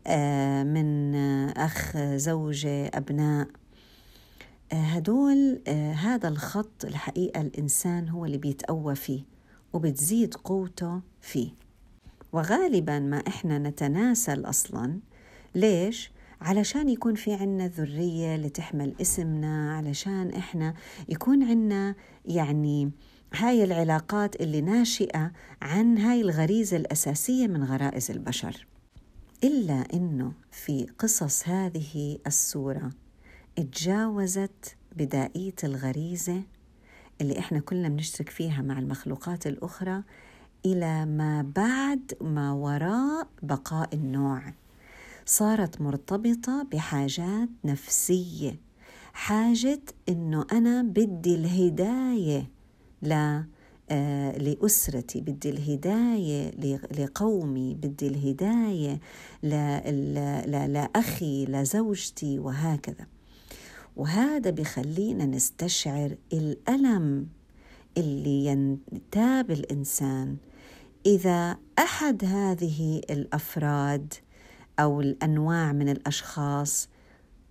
[0.08, 1.16] آه، من
[1.58, 3.48] أخ زوجة أبناء
[4.72, 9.24] آه، هدول آه، هذا الخط الحقيقة الإنسان هو اللي بيتقوى فيه
[9.74, 11.50] وبتزيد قوته فيه
[12.34, 15.00] وغالبا ما إحنا نتناسل أصلا
[15.56, 20.74] ليش؟ علشان يكون في عنا ذرية اللي تحمل اسمنا علشان إحنا
[21.10, 21.96] يكون عنا
[22.26, 22.92] يعني
[23.34, 28.68] هاي العلاقات اللي ناشئة عن هاي الغريزة الأساسية من غرائز البشر.
[29.44, 32.90] إلا أنه في قصص هذه السورة
[33.58, 36.44] اتجاوزت بدائية الغريزة
[37.22, 40.04] اللي إحنا كلنا بنشترك فيها مع المخلوقات الأخرى
[40.66, 44.42] إلى ما بعد ما وراء بقاء النوع.
[45.26, 48.60] صارت مرتبطة بحاجات نفسية.
[49.14, 52.55] حاجة إنه أنا بدي الهداية
[53.02, 53.42] ل
[53.90, 56.52] آه، لأسرتي بدي الهداية
[57.00, 59.00] لقومي بدي الهداية
[60.68, 63.08] لأخي لزوجتي وهكذا.
[63.96, 67.28] وهذا بخلينا نستشعر الألم
[67.98, 70.38] اللي ينتاب الإنسان.
[71.06, 74.14] إذا أحد هذه الأفراد
[74.80, 76.90] أو الأنواع من الأشخاص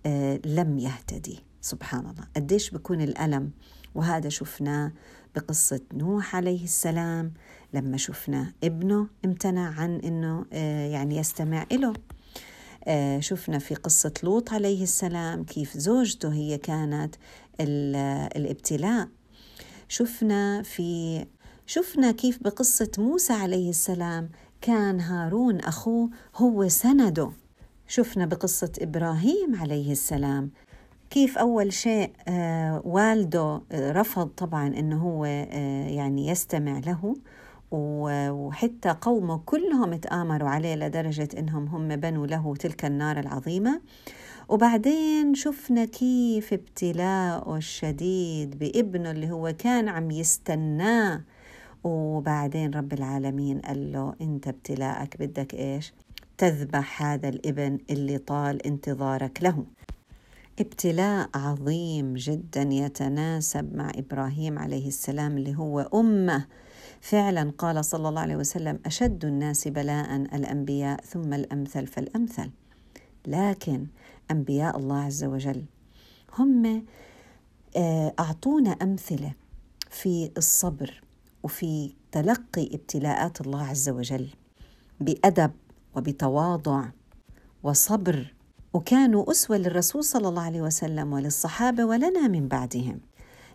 [0.05, 2.27] آه، لم يهتدي سبحان الله.
[2.35, 3.51] قديش بكون الألم؟
[3.95, 4.91] وهذا شفناه
[5.35, 7.33] بقصة نوح عليه السلام
[7.73, 11.93] لما شفنا ابنه امتنع عن إنه آه، يعني يستمع له
[12.87, 17.15] آه، شفنا في قصة لوط عليه السلام كيف زوجته هي كانت
[17.59, 19.07] الابتلاء.
[19.89, 21.25] شفنا في
[21.65, 24.29] شفنا كيف بقصة موسى عليه السلام
[24.61, 27.31] كان هارون أخوه هو سنده.
[27.87, 30.51] شفنا بقصة إبراهيم عليه السلام
[31.15, 37.15] كيف أول شيء آه والده آه رفض طبعا أنه هو آه يعني يستمع له
[37.71, 43.81] وحتى قومه كلهم تآمروا عليه لدرجة أنهم هم بنوا له تلك النار العظيمة.
[44.49, 51.21] وبعدين شفنا كيف ابتلاءه الشديد بابنه اللي هو كان عم يستناه.
[51.83, 55.93] وبعدين رب العالمين قال له إنت ابتلاءك بدك إيش؟
[56.37, 59.65] تذبح هذا الإبن اللي طال انتظارك له.
[60.59, 66.45] ابتلاء عظيم جدا يتناسب مع إبراهيم عليه السلام اللي هو أمة.
[67.01, 72.51] فعلا قال صلى الله عليه وسلم أشد الناس بلاء الأنبياء ثم الأمثل فالأمثل.
[73.27, 73.87] لكن
[74.31, 75.65] أنبياء الله عز وجل
[76.37, 76.85] هم
[77.77, 79.33] آه، أعطونا أمثلة
[79.89, 81.01] في الصبر
[81.43, 84.29] وفي تلقي ابتلاءات الله عز وجل
[84.99, 85.51] بأدب
[85.95, 86.85] وبتواضع
[87.63, 88.34] وصبر.
[88.75, 92.99] وكانوا أسوة للرسول صلى الله عليه وسلم وللصحابة ولنا من بعدهم.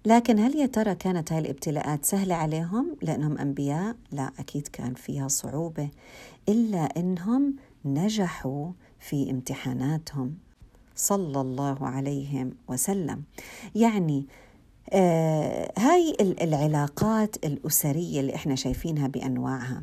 [0.07, 5.29] لكن هل يا ترى كانت هاي الابتلاءات سهلة عليهم؟ لأنهم أنبياء؟ لا أكيد كان فيها
[5.29, 5.89] صعوبة
[6.49, 7.55] إلا إنهم
[7.85, 10.35] نجحوا في امتحاناتهم
[10.97, 13.23] صلى الله عليهم وسلم.
[13.75, 14.27] يعني
[14.93, 19.83] آه هاي العلاقات الأسرية اللي إحنا شايفينها بأنواعها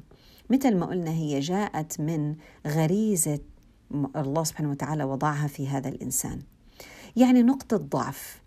[0.50, 2.36] مثل ما قلنا هي جاءت من
[2.67, 3.39] غريزة
[3.91, 6.41] الله سبحانه وتعالى وضعها في هذا الإنسان.
[7.15, 8.41] يعني نقطة ضعف.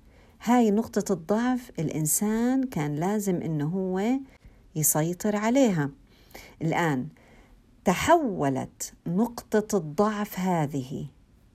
[0.44, 4.18] هاي نقطة الضعف الإنسان كان لازم إنه هو
[4.76, 5.90] يسيطر عليها.
[6.62, 7.08] الآن
[7.84, 11.06] تحولت نقطة الضعف هذه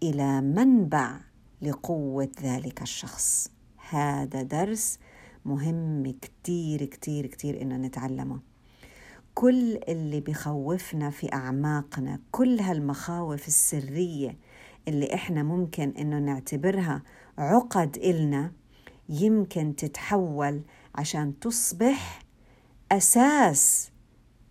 [0.03, 1.19] إلى منبع
[1.61, 3.51] لقوة ذلك الشخص.
[3.89, 4.99] هذا درس
[5.45, 8.39] مهم كتير كتير كتير إنه نتعلمه.
[9.35, 14.37] كل اللي بخوفنا في أعماقنا كل هالمخاوف السرية
[14.87, 17.03] اللي إحنا ممكن إنه نعتبرها
[17.37, 18.51] عقد إلنا
[19.09, 20.61] يمكن تتحول
[20.95, 22.19] عشان تصبح
[22.91, 23.91] أساس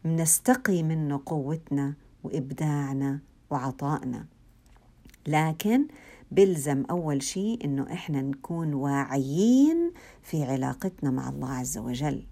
[0.05, 1.94] نستقي منه قوتنا
[2.25, 3.20] وإبداعنا
[3.51, 4.27] وعطائنا.
[5.27, 5.87] لكن
[6.31, 9.92] بلزم أول شيء إنه إحنا نكون واعيين
[10.23, 12.27] في علاقتنا مع الله عز وجل.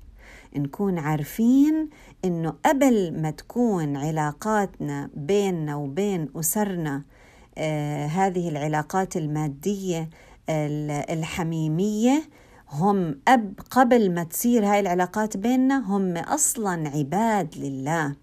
[0.56, 1.88] نكون عارفين
[2.24, 7.02] إنه قبل ما تكون علاقاتنا بيننا وبين أسرنا
[7.58, 10.10] آه هذه العلاقات المادية
[11.10, 12.22] الحميمية
[12.70, 18.14] هم أب قبل ما تصير هاي العلاقات بيننا هم أصلا عباد لله.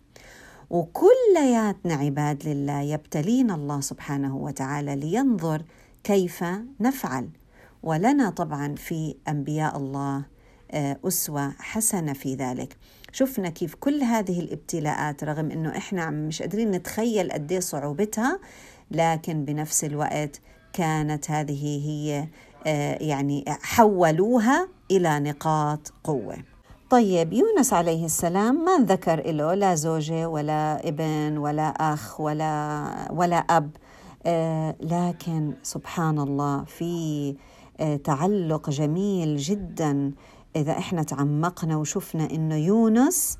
[0.70, 5.62] وكلياتنا عباد لله يبتلينا الله سبحانه وتعالى لينظر
[6.04, 6.44] كيف
[6.80, 7.30] نفعل.
[7.84, 10.26] ولنا طبعا في أنبياء الله
[10.72, 12.78] آه، أسوة حسنة في ذلك.
[13.12, 18.40] شفنا كيف كل هذه الابتلاءات رغم إنه إحنا مش قادرين نتخيل قد إيه صعوبتها
[18.92, 20.42] لكن بنفس الوقت
[20.74, 22.28] كانت هذه هي
[22.68, 26.36] آه، يعني حولوها إلى نقاط قوة.
[26.90, 33.36] طيب يونس عليه السلام ما ذكر له لا زوجة ولا ابن ولا أخ ولا ولا
[33.38, 33.70] أب.
[34.26, 37.36] آه لكن سبحان الله في
[38.04, 40.12] تعلق جميل جدا
[40.56, 43.38] إذا إحنا تعمقنا وشفنا إنه يونس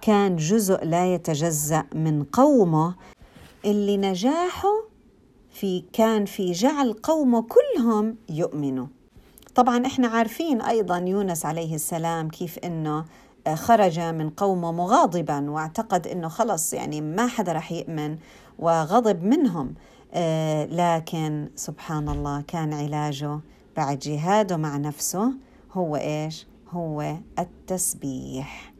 [0.00, 2.94] كان جزء لا يتجزأ من قومه
[3.64, 4.90] اللي نجاحه
[5.50, 8.86] في كان في جعل قومه كلهم يؤمنوا.
[9.54, 13.04] طبعا إحنا عارفين أيضا يونس عليه السلام كيف إنه
[13.46, 18.18] آه، خرج من قومه مغاضبا واعتقد إنه خلص يعني ما حدا رح يؤمن
[18.58, 19.74] وغضب منهم.
[20.12, 23.40] آه، لكن سبحان الله كان علاجه
[23.76, 25.32] بعد جهاده مع نفسه.
[25.72, 28.74] هو إيش؟ هو التسبيح.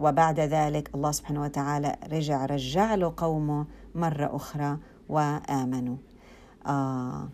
[0.00, 4.78] وبعد ذلك الله سبحانه وتعالى رجع رجع له قومه مرة أخرى
[5.08, 5.96] وآمنوا.
[6.66, 7.28] آه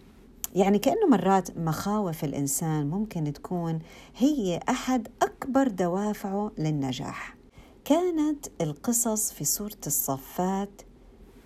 [0.55, 3.79] يعني كأنه مرات مخاوف الإنسان ممكن تكون
[4.17, 7.37] هي أحد أكبر دوافعه للنجاح.
[7.85, 10.83] كانت القصص في سورة الصفات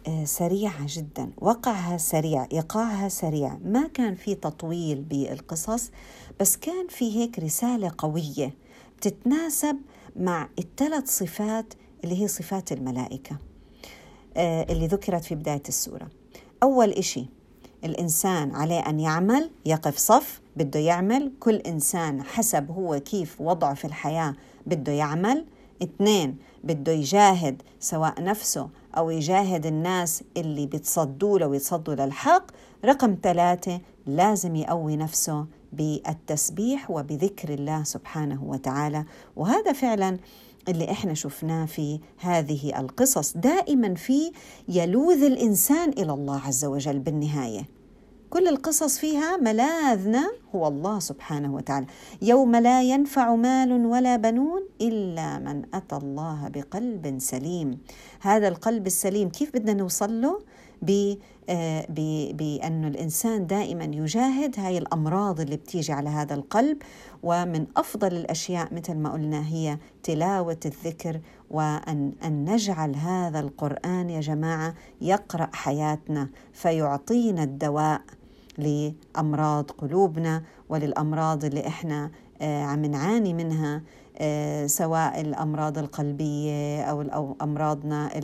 [0.09, 3.59] آه، سريعة جدا وقعها سريع إيقاعها سريع.
[3.65, 5.91] ما كان في تطويل بالقصص
[6.41, 8.55] بس كان في هيك رسالة قوية
[8.97, 9.77] بتتناسب
[10.17, 13.37] مع الثلاث صفات اللي هي صفات الملائكة
[14.37, 16.09] آه، اللي ذكرت في بداية السورة.
[16.63, 17.27] أول إشي
[17.85, 21.33] الإنسان عليه أن يعمل يقف صف بده يعمل.
[21.41, 24.35] كل إنسان حسب هو كيف وضعه في الحياة
[24.67, 25.47] بده يعمل.
[25.83, 32.47] اثنين بده يجاهد سواء نفسه أو يجاهد الناس اللي بتصدوا له ويتصدوا للحق.
[32.85, 39.05] رقم ثلاثة لازم يقوي نفسه بالتسبيح وبذكر الله سبحانه وتعالى.
[39.37, 40.19] وهذا فعلا
[40.69, 43.37] اللي إحنا شفناه في هذه القصص.
[43.37, 44.33] دائما في
[44.69, 47.69] يلوذ الإنسان إلى الله عز وجل بالنهاية.
[48.31, 51.87] كل القصص فيها ملاذنا هو الله سبحانه وتعالى.
[52.23, 57.79] يوم لا ينفع مال ولا بنون إلا من أتى الله بقلب سليم.
[58.21, 60.41] هذا القلب السليم كيف بدنا نوصل له؟
[61.49, 61.87] آه،
[62.33, 66.79] بأن الإنسان دائما يجاهد هاي الأمراض اللي بتيجي على هذا القلب
[67.23, 74.21] ومن أفضل الأشياء مثل ما قلنا هي تلاوة الذكر وأن أن نجعل هذا القرآن يا
[74.21, 78.01] جماعة يقرأ حياتنا فيعطينا الدواء
[78.59, 83.83] لأمراض قلوبنا وللأمراض اللي إحنا آه، عم نعاني منها
[84.19, 88.19] آه، سواء الأمراض القلبية أو أمراضنا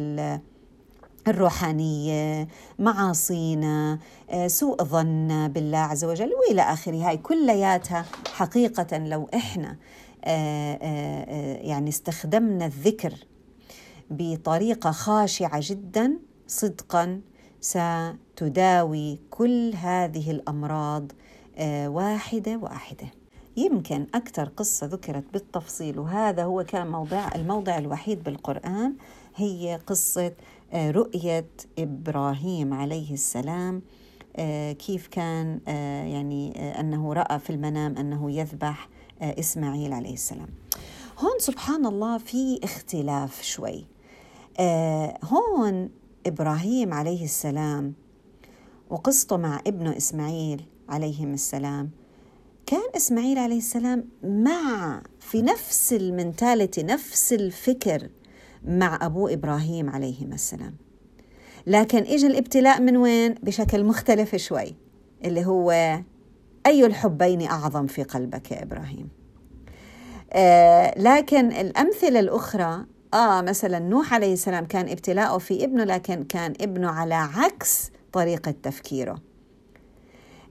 [1.28, 3.98] الروحانية معاصينا
[4.30, 7.08] آه، سوء ظن بالله عز وجل وإلى آخره.
[7.08, 9.76] هاي كلياتها حقيقة لو إحنا
[10.24, 13.14] آه، آه، يعني استخدمنا الذكر
[14.10, 17.20] بطريقة خاشعة جدا صدقا
[17.60, 21.12] ستداوي كل هذه الأمراض
[21.86, 23.06] واحدة واحدة.
[23.56, 28.94] يمكن أكثر قصة ذكرت بالتفصيل وهذا هو كان موضع الموضع الوحيد بالقرآن
[29.36, 30.32] هي قصة
[30.74, 31.46] رؤية
[31.78, 33.82] إبراهيم عليه السلام
[34.36, 38.88] آه، كيف كان آه، يعني أنه رأى في المنام أنه يذبح
[39.22, 40.48] إسماعيل عليه السلام.
[41.18, 43.86] هون سبحان الله في اختلاف شوي.
[45.24, 45.90] هون
[46.26, 47.94] إبراهيم عليه السلام
[48.90, 51.90] وقصته مع ابنه إسماعيل عليهم السلام
[52.66, 58.08] كان إسماعيل عليه السلام مع في نفس المنتاليتي نفس الفكر
[58.64, 60.74] مع أبوه إبراهيم عليه السلام.
[61.66, 64.74] لكن إجا الابتلاء من وين؟ بشكل مختلف شوي
[65.24, 65.70] اللي هو
[66.66, 69.08] أي الحبين أعظم في قلبك يا إبراهيم؟
[70.32, 72.84] آه لكن الأمثلة الأخرى
[73.14, 78.54] آه مثلا نوح عليه السلام كان ابتلاءه في ابنه لكن كان ابنه على عكس طريقة
[78.62, 79.18] تفكيره.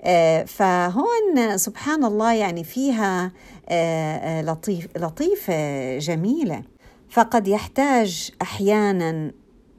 [0.04, 3.32] آه فهون سبحان الله يعني فيها
[3.70, 6.64] آه, آه، لطيف لطيفة جميلة.
[7.12, 9.32] فقد يحتاج أحيانا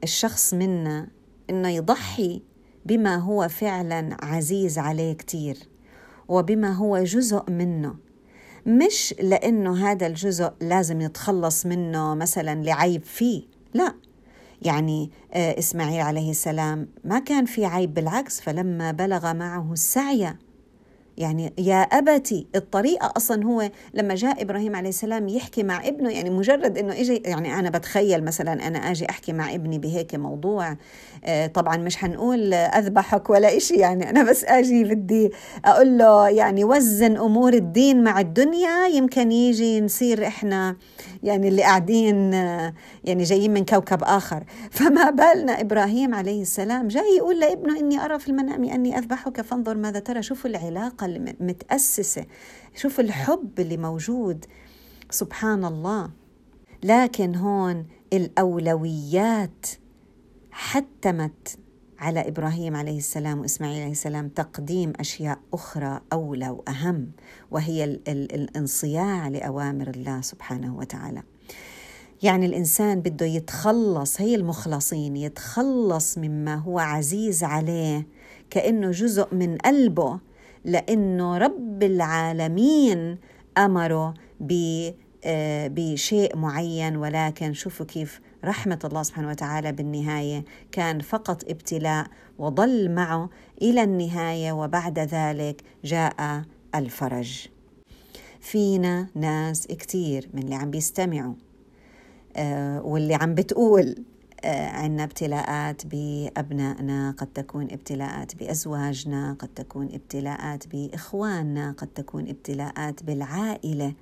[0.03, 1.07] الشخص منا
[1.49, 2.41] إنه يضحي
[2.85, 5.57] بما هو فعلا عزيز عليه كتير
[6.27, 7.95] وبما هو جزء منه.
[8.65, 13.93] مش لأنه هذا الجزء لازم يتخلص منه مثلا لعيب فيه لا.
[14.61, 20.35] يعني آه، إسماعيل عليه السلام ما كان في عيب بالعكس فلما بلغ معه السعي
[21.17, 26.29] يعني يا أبتي الطريقة أصلا هو لما جاء إبراهيم عليه السلام يحكي مع ابنه يعني
[26.29, 30.77] مجرد أنه إجي يعني أنا بتخيل مثلا أنا أجي أحكي مع ابني بهيك موضوع
[31.25, 35.31] آه، طبعا مش حنقول أذبحك ولا إشي يعني أنا بس أجي بدي
[35.65, 40.75] أقول له يعني وزن أمور الدين مع الدنيا يمكن يجي نصير إحنا
[41.23, 42.33] يعني اللي قاعدين
[43.03, 44.43] يعني جايين من كوكب آخر.
[44.71, 49.77] فما بالنا إبراهيم عليه السلام جاي يقول لابنه إني أرى في المنام أني أذبحك فانظر
[49.77, 52.25] ماذا ترى شوفوا العلاقة المتأسسة
[52.75, 54.45] شوفوا الحب اللي موجود
[55.09, 56.09] سبحان الله
[56.83, 59.67] لكن هون الأولويات
[60.51, 61.57] حتمت
[61.99, 67.11] على إبراهيم عليه السلام وإسماعيل عليه السلام تقديم أشياء أخرى أولى وأهم
[67.51, 71.23] وهي ال ال الانصياع لأوامر الله سبحانه وتعالى.
[72.23, 78.07] يعني الإنسان بده يتخلص هي المخلصين يتخلص مما هو عزيز عليه
[78.49, 80.19] كأنه جزء من قلبه
[80.65, 83.17] لأنه رب العالمين
[83.57, 84.13] أمره
[85.25, 90.45] آه، بشيء معين ولكن شوفوا كيف رحمة الله سبحانه وتعالى بالنهاية.
[90.71, 92.07] كان فقط ابتلاء
[92.37, 93.29] وظل معه
[93.61, 96.43] إلى النهاية وبعد ذلك جاء
[96.75, 97.47] الفرج.
[98.39, 101.33] فينا ناس كتير من اللي عم بيستمعوا
[102.35, 103.95] آه واللي عم بتقول.
[104.45, 113.93] عنا ابتلاءات بأبنائنا قد تكون ابتلاءات بأزواجنا قد تكون ابتلاءات بإخواننا قد تكون ابتلاءات بالعائلة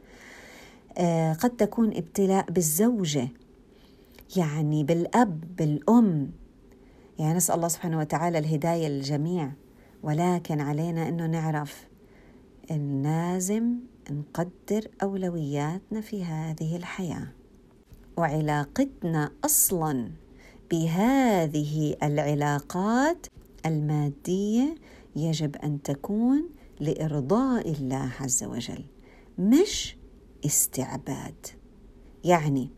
[0.98, 3.30] آه قد تكون ابتلاء بالزوجة
[4.38, 6.32] يعني بالأب بالأم.
[7.20, 9.52] يعني نسأل الله سبحانه وتعالى الهداية للجميع.
[10.04, 11.88] ولكن علينا أنه نعرف
[12.72, 13.76] إن لازم
[14.12, 17.28] نقدر أولوياتنا في هذه الحياة.
[18.18, 20.12] وعلاقتنا أصلا
[20.72, 23.28] بهذه العلاقات
[23.66, 24.76] المادية
[25.16, 26.50] يجب أن تكون
[26.80, 28.86] لإرضاء الله عز وجل
[29.38, 29.98] مش
[30.46, 31.48] استعباد.
[32.24, 32.70] يعني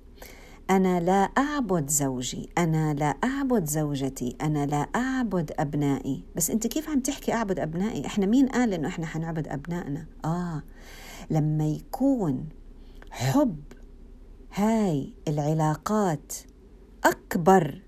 [0.70, 6.24] أنا لا أعبد زوجي أنا لا أعبد زوجتي أنا لا أعبد أبنائي.
[6.36, 10.64] بس أنت كيف عم تحكي أعبد أبنائي؟ إحنا مين قال إنه إحنا حنعبد أبنائنا؟ آه
[11.30, 12.50] لما يكون
[13.12, 13.62] حب
[14.54, 16.34] هاي العلاقات
[17.06, 17.82] أكبر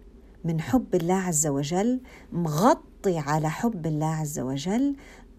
[0.44, 2.02] من حب الله عز وجل
[2.34, 4.96] مغطي على حب الله عز وجل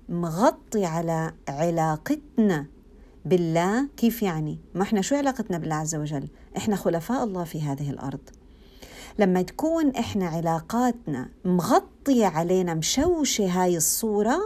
[0.08, 2.66] مغطي على علاقتنا
[3.24, 3.88] بالله.
[3.96, 8.20] كيف يعني؟ ما إحنا شو علاقتنا بالله عز وجل؟ إحنا خلفاء الله في هذه الأرض.
[9.18, 14.38] لما تكون إحنا علاقاتنا مغطية علينا مشوشة هاي الصورة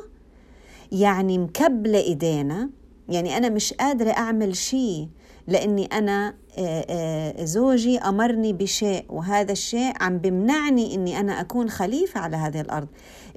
[0.93, 2.71] يعني مكبلة إيدينا
[3.09, 5.09] يعني أنا مش قادرة أعمل شيء
[5.47, 12.21] لأني أنا آه، آه، زوجي أمرني بشيء وهذا الشيء عم بمنعني إني أنا أكون خليفة
[12.21, 12.89] على هذه الأرض.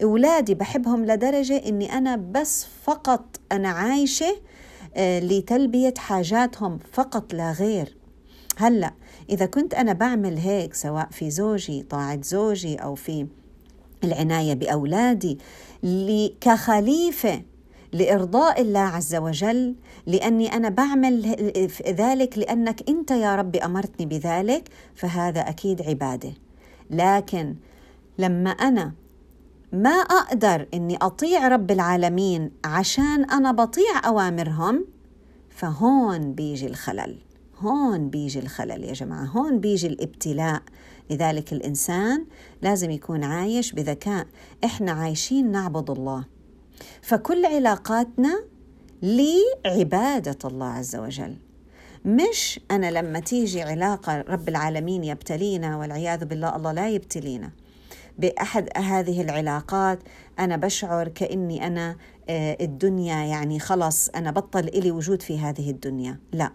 [0.03, 4.35] أولادي بحبهم لدرجة إني أنا بس فقط أنا عايشة
[4.95, 7.97] آه، لتلبية حاجاتهم فقط لا غير.
[8.57, 8.93] هلأ
[9.29, 13.27] إذا كنت أنا بعمل هيك سواء في زوجي طاعة زوجي أو في
[14.03, 15.37] العناية بأولادي
[16.41, 17.41] كخليفة
[17.93, 19.75] لإرضاء الله عز وجل
[20.07, 21.21] لأني أنا بعمل
[21.87, 26.33] ذلك لأنك أنت يا ربي أمرتني بذلك فهذا أكيد عبادة.
[26.89, 27.55] لكن
[28.17, 28.91] لما أنا
[29.73, 34.85] ما أقدر إني أطيع رب العالمين عشان أنا بطيع أوامرهم
[35.49, 37.17] فهون بيجي الخلل.
[37.59, 40.61] هون بيجي الخلل يا جماعة هون بيجي الابتلاء.
[41.09, 42.25] لذلك الإنسان
[42.61, 44.27] لازم يكون عايش بذكاء.
[44.63, 46.32] إحنا عايشين نعبد الله.
[47.01, 48.43] فكل علاقاتنا
[49.01, 51.35] لعبادة الله عز وجل.
[52.05, 57.51] مش أنا لما تيجي علاقة رب العالمين يبتلينا والعياذ بالله الله لا يبتلينا.
[58.17, 59.99] بأحد هذه العلاقات
[60.39, 61.95] أنا بشعر كأني أنا
[62.29, 66.19] آه، الدنيا يعني خلص أنا بطل إلي وجود في هذه الدنيا.
[66.31, 66.51] لا.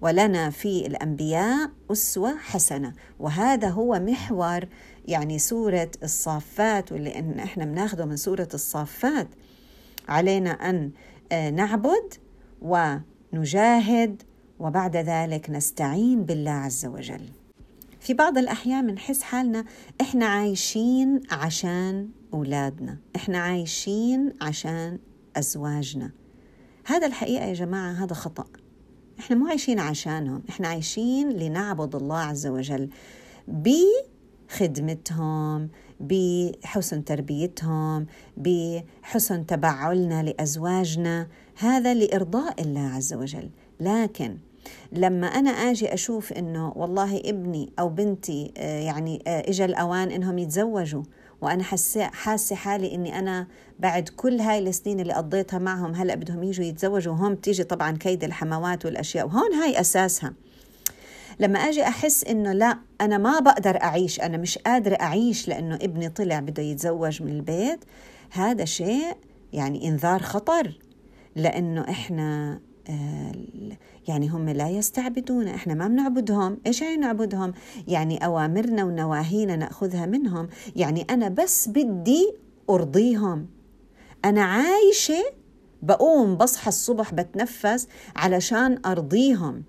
[0.00, 2.92] ولنا في الأنبياء أسوة حسنة.
[3.18, 4.60] وهذا هو محور
[5.06, 9.28] يعني سورة الصافات واللي إن إحنا بناخده من سورة الصافات
[10.08, 10.90] علينا أن
[11.32, 12.14] آه، نعبد
[12.62, 14.22] ونجاهد
[14.58, 17.28] وبعد ذلك نستعين بالله عز وجل.
[18.00, 19.64] في بعض الأحيان بنحس حالنا
[20.00, 24.98] إحنا عايشين عشان أولادنا إحنا عايشين عشان
[25.36, 26.10] أزواجنا.
[26.86, 28.46] هذا الحقيقة يا جماعة هذا خطأ.
[29.18, 32.90] إحنا مو عايشين عشانهم إحنا عايشين لنعبد الله عز وجل.
[34.48, 35.68] بخدمتهم
[36.00, 41.26] بحسن تربيتهم بحسن تبعلنا لأزواجنا.
[41.56, 43.50] هذا لإرضاء الله عز وجل.
[43.80, 44.36] لكن
[44.92, 50.38] لما أنا آجي أشوف إنه والله ابني أو بنتي آه، يعني آه، اجى الأوان إنهم
[50.38, 51.02] يتزوجوا
[51.40, 53.46] وأنا حاسه حاسة حالي إني أنا
[53.78, 58.24] بعد كل هاي السنين اللي قضيتها معهم هلأ بدهم يجوا يتزوجوا وهون بتيجي طبعا كيد
[58.24, 60.32] الحموات والأشياء وهون هاي أساسها.
[61.40, 66.08] لما أجي أحس إنه لا أنا ما بقدر أعيش أنا مش قادرة أعيش لأنه ابني
[66.08, 67.84] طلع بده يتزوج من البيت
[68.30, 69.16] هذا شيء
[69.52, 70.78] يعني إنذار خطر
[71.36, 72.60] لأنه إحنا
[72.90, 73.32] آه،
[74.08, 77.52] يعني هم لا يستعبدون إحنا ما بنعبدهم إيش يعني نعبدهم؟
[77.88, 82.32] يعني أوامرنا ونواهينا نأخذها منهم يعني أنا بس بدي
[82.70, 83.46] أرضيهم.
[84.24, 85.24] أنا عايشة
[85.82, 89.62] بقوم بصحى الصبح بتنفس علشان أرضيهم.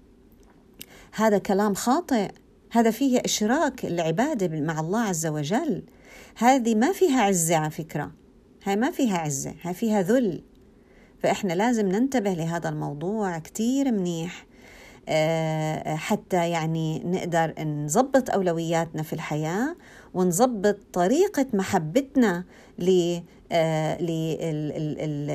[1.17, 2.31] هذا كلام خاطئ.
[2.71, 5.83] هذا فيه إشراك العباده مع الله عز وجل.
[6.35, 8.11] هذه ما فيها عزة على فكرة.
[8.63, 10.43] هاي ما فيها عزة هاي فيها ذل.
[11.23, 14.45] فإحنا لازم ننتبه لهذا الموضوع كتير منيح.
[15.09, 19.75] آه، حتى يعني نقدر نظبط أولوياتنا في الحياة
[20.13, 22.43] ونظبط طريقة محبتنا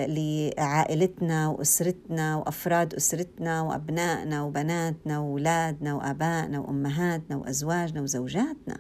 [0.07, 8.79] لعائلتنا وأسرتنا وأفراد أسرتنا وأبنائنا وبناتنا وأولادنا وأبائنا وأمهاتنا وأزواجنا وزوجاتنا.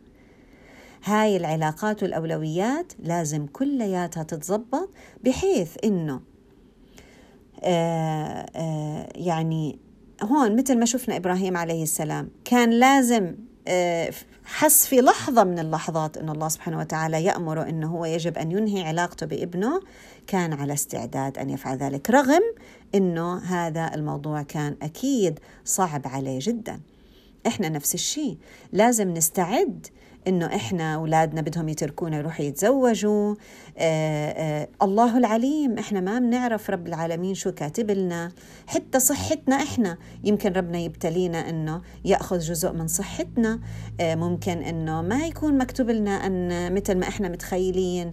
[1.05, 4.91] هاي العلاقات والأولويات لازم كلياتها تتظبط
[5.24, 6.20] بحيث إنه
[7.64, 9.78] آه، آه، يعني
[10.22, 13.35] هون مثل ما شفنا إبراهيم عليه السلام كان لازم
[13.68, 14.12] آه،
[14.45, 18.82] حس في لحظة من اللحظات أن الله سبحانه وتعالى يأمره أنه هو يجب أن ينهي
[18.82, 19.80] علاقته بابنه
[20.26, 22.43] كان على استعداد أن يفعل ذلك رغم
[22.95, 26.80] أنه هذا الموضوع كان أكيد صعب عليه جدا.
[27.47, 28.36] إحنا نفس الشيء
[28.72, 29.86] لازم نستعد
[30.29, 33.35] إنه إحنا أولادنا بدهم يتركونا يروحوا يتزوجوا.
[33.79, 38.33] آه آه الله العليم إحنا ما بنعرف رب العالمين شو كاتب لنا.
[38.66, 43.61] حتى صحتنا إحنا يمكن ربنا يبتلينا إنه يأخذ جزء من صحتنا.
[44.01, 48.12] آه ممكن إنه ما يكون مكتوب لنا أن مثل ما إحنا متخيلين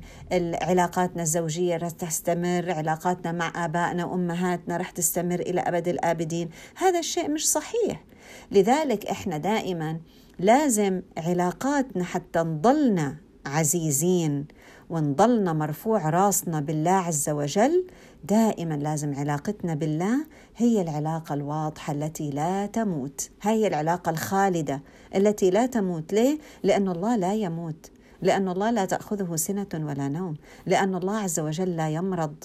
[0.62, 6.50] علاقاتنا الزوجية رح تستمر علاقاتنا مع آبائنا وأمهاتنا رح تستمر إلى أبد الآبدين.
[6.76, 8.04] هذا الشيء مش صحيح.
[8.52, 10.00] لذلك إحنا دائما
[10.40, 14.46] لازم علاقاتنا حتى نضلنا عزيزين
[14.90, 17.88] ونضلنا مرفوع راسنا بالله عز وجل
[18.24, 20.26] دائما لازم علاقتنا بالله
[20.58, 24.82] هي العلاقة الواضحة التي لا تموت هي العلاقة الخالدة
[25.16, 30.36] التي لا تموت ليه؟ لأن الله لا يموت لأن الله لا تأخذه سنة ولا نوم
[30.66, 32.36] لأن الله عز وجل لا يمرض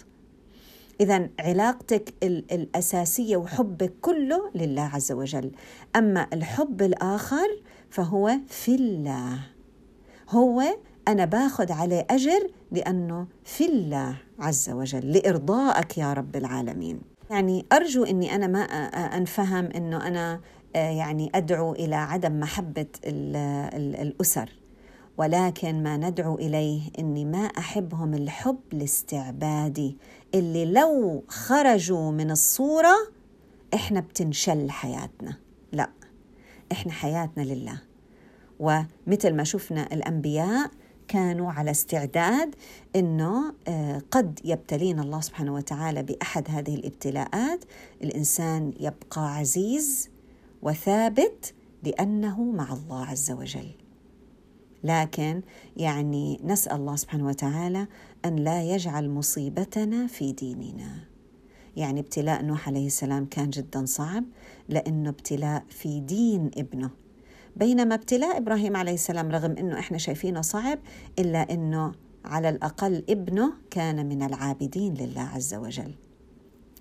[1.00, 5.50] إذا علاقتك الأساسية وحبك كله لله عز وجل.
[5.96, 9.38] أما الحب الآخر فهو في الله.
[10.30, 10.62] هو
[11.08, 17.00] أنا باخذ عليه أجر لأنه في الله عز وجل لإرضائك يا رب العالمين.
[17.30, 18.60] يعني أرجو أني أنا ما
[19.16, 20.40] أنفهم أنه أنا
[20.74, 24.50] يعني أدعو إلى عدم محبة الأسر.
[25.16, 29.96] ولكن ما ندعو إليه أني ما أحبهم الحب الاستعبادي
[30.34, 32.94] اللي لو خرجوا من الصورة
[33.74, 35.36] إحنا بتنشل حياتنا.
[35.72, 35.90] لا
[36.72, 37.80] إحنا حياتنا لله.
[38.60, 40.70] ومثل ما شفنا الأنبياء
[41.08, 42.54] كانوا على استعداد
[42.96, 47.64] إنه آه، قد يبتلينا الله سبحانه وتعالى بأحد هذه الابتلاءات.
[48.02, 50.10] الإنسان يبقى عزيز
[50.62, 53.70] وثابت لأنه مع الله عز وجل.
[54.84, 55.42] لكن
[55.76, 57.86] يعني نسأل الله سبحانه وتعالى
[58.24, 61.04] أن لا يجعل مصيبتنا في ديننا.
[61.76, 64.24] يعني ابتلاء نوح عليه السلام كان جدا صعب
[64.68, 66.90] لأنه ابتلاء في دين ابنه.
[67.56, 70.78] بينما ابتلاء إبراهيم عليه السلام رغم إنه إحنا شايفينه صعب
[71.18, 71.92] إلا إنه
[72.24, 75.94] على الأقل ابنه كان من العابدين لله عز وجل.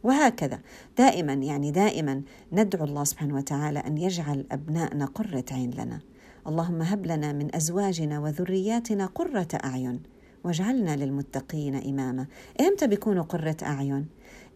[0.04, 0.60] وهكذا
[0.98, 6.00] دائما يعني دائما ندعو الله سبحانه وتعالى أن يجعل ابنائنا قرة عين لنا.
[6.48, 10.00] اللهم هب لنا من أزواجنا وذرياتنا قرة أعين
[10.44, 12.26] واجعلنا للمتقين إماما.
[12.62, 14.06] إمتى بيكونوا قرة أعين؟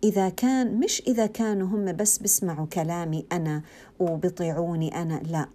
[0.03, 3.61] إذا كان مش إذا كانوا هم بس بيسمعوا كلامي أنا
[3.99, 5.47] وبيطيعوني أنا لا.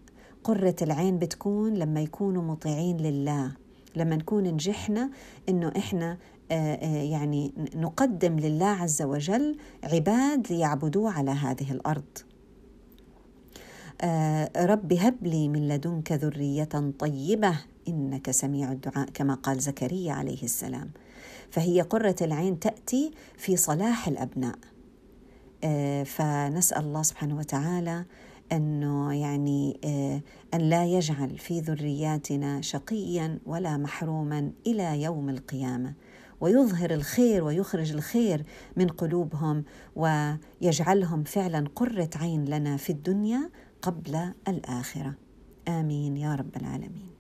[0.45, 3.53] قرة العين بتكون لما يكونوا مطيعين لله
[3.97, 5.11] لما نكون نجحنا
[5.49, 6.19] إنه إحنا
[6.51, 12.05] آه، آه، يعني نقدم لله عز وجل عباد ليعبدوه على هذه الأرض.
[12.19, 12.32] آه،
[14.57, 20.91] رب هب لي من لدنك ذرية طيبة إنك سميع الدعاء كما قال زكريا عليه السلام.
[21.51, 24.59] فهي قرة العين تأتي في صلاح الأبناء.
[26.05, 28.05] فنسأل الله سبحانه وتعالى
[28.53, 30.21] أنه يعني آه،
[30.55, 35.95] أن لا يجعل في ذرياتنا شقيا ولا محروما إلى يوم القيامة.
[36.41, 38.45] ويظهر الخير ويخرج الخير
[38.77, 39.65] من قلوبهم
[39.97, 43.51] ويجعلهم فعلا قرة عين لنا في الدنيا
[43.83, 45.15] قبل الآخرة.
[45.69, 47.12] آمين يا رب العالمين.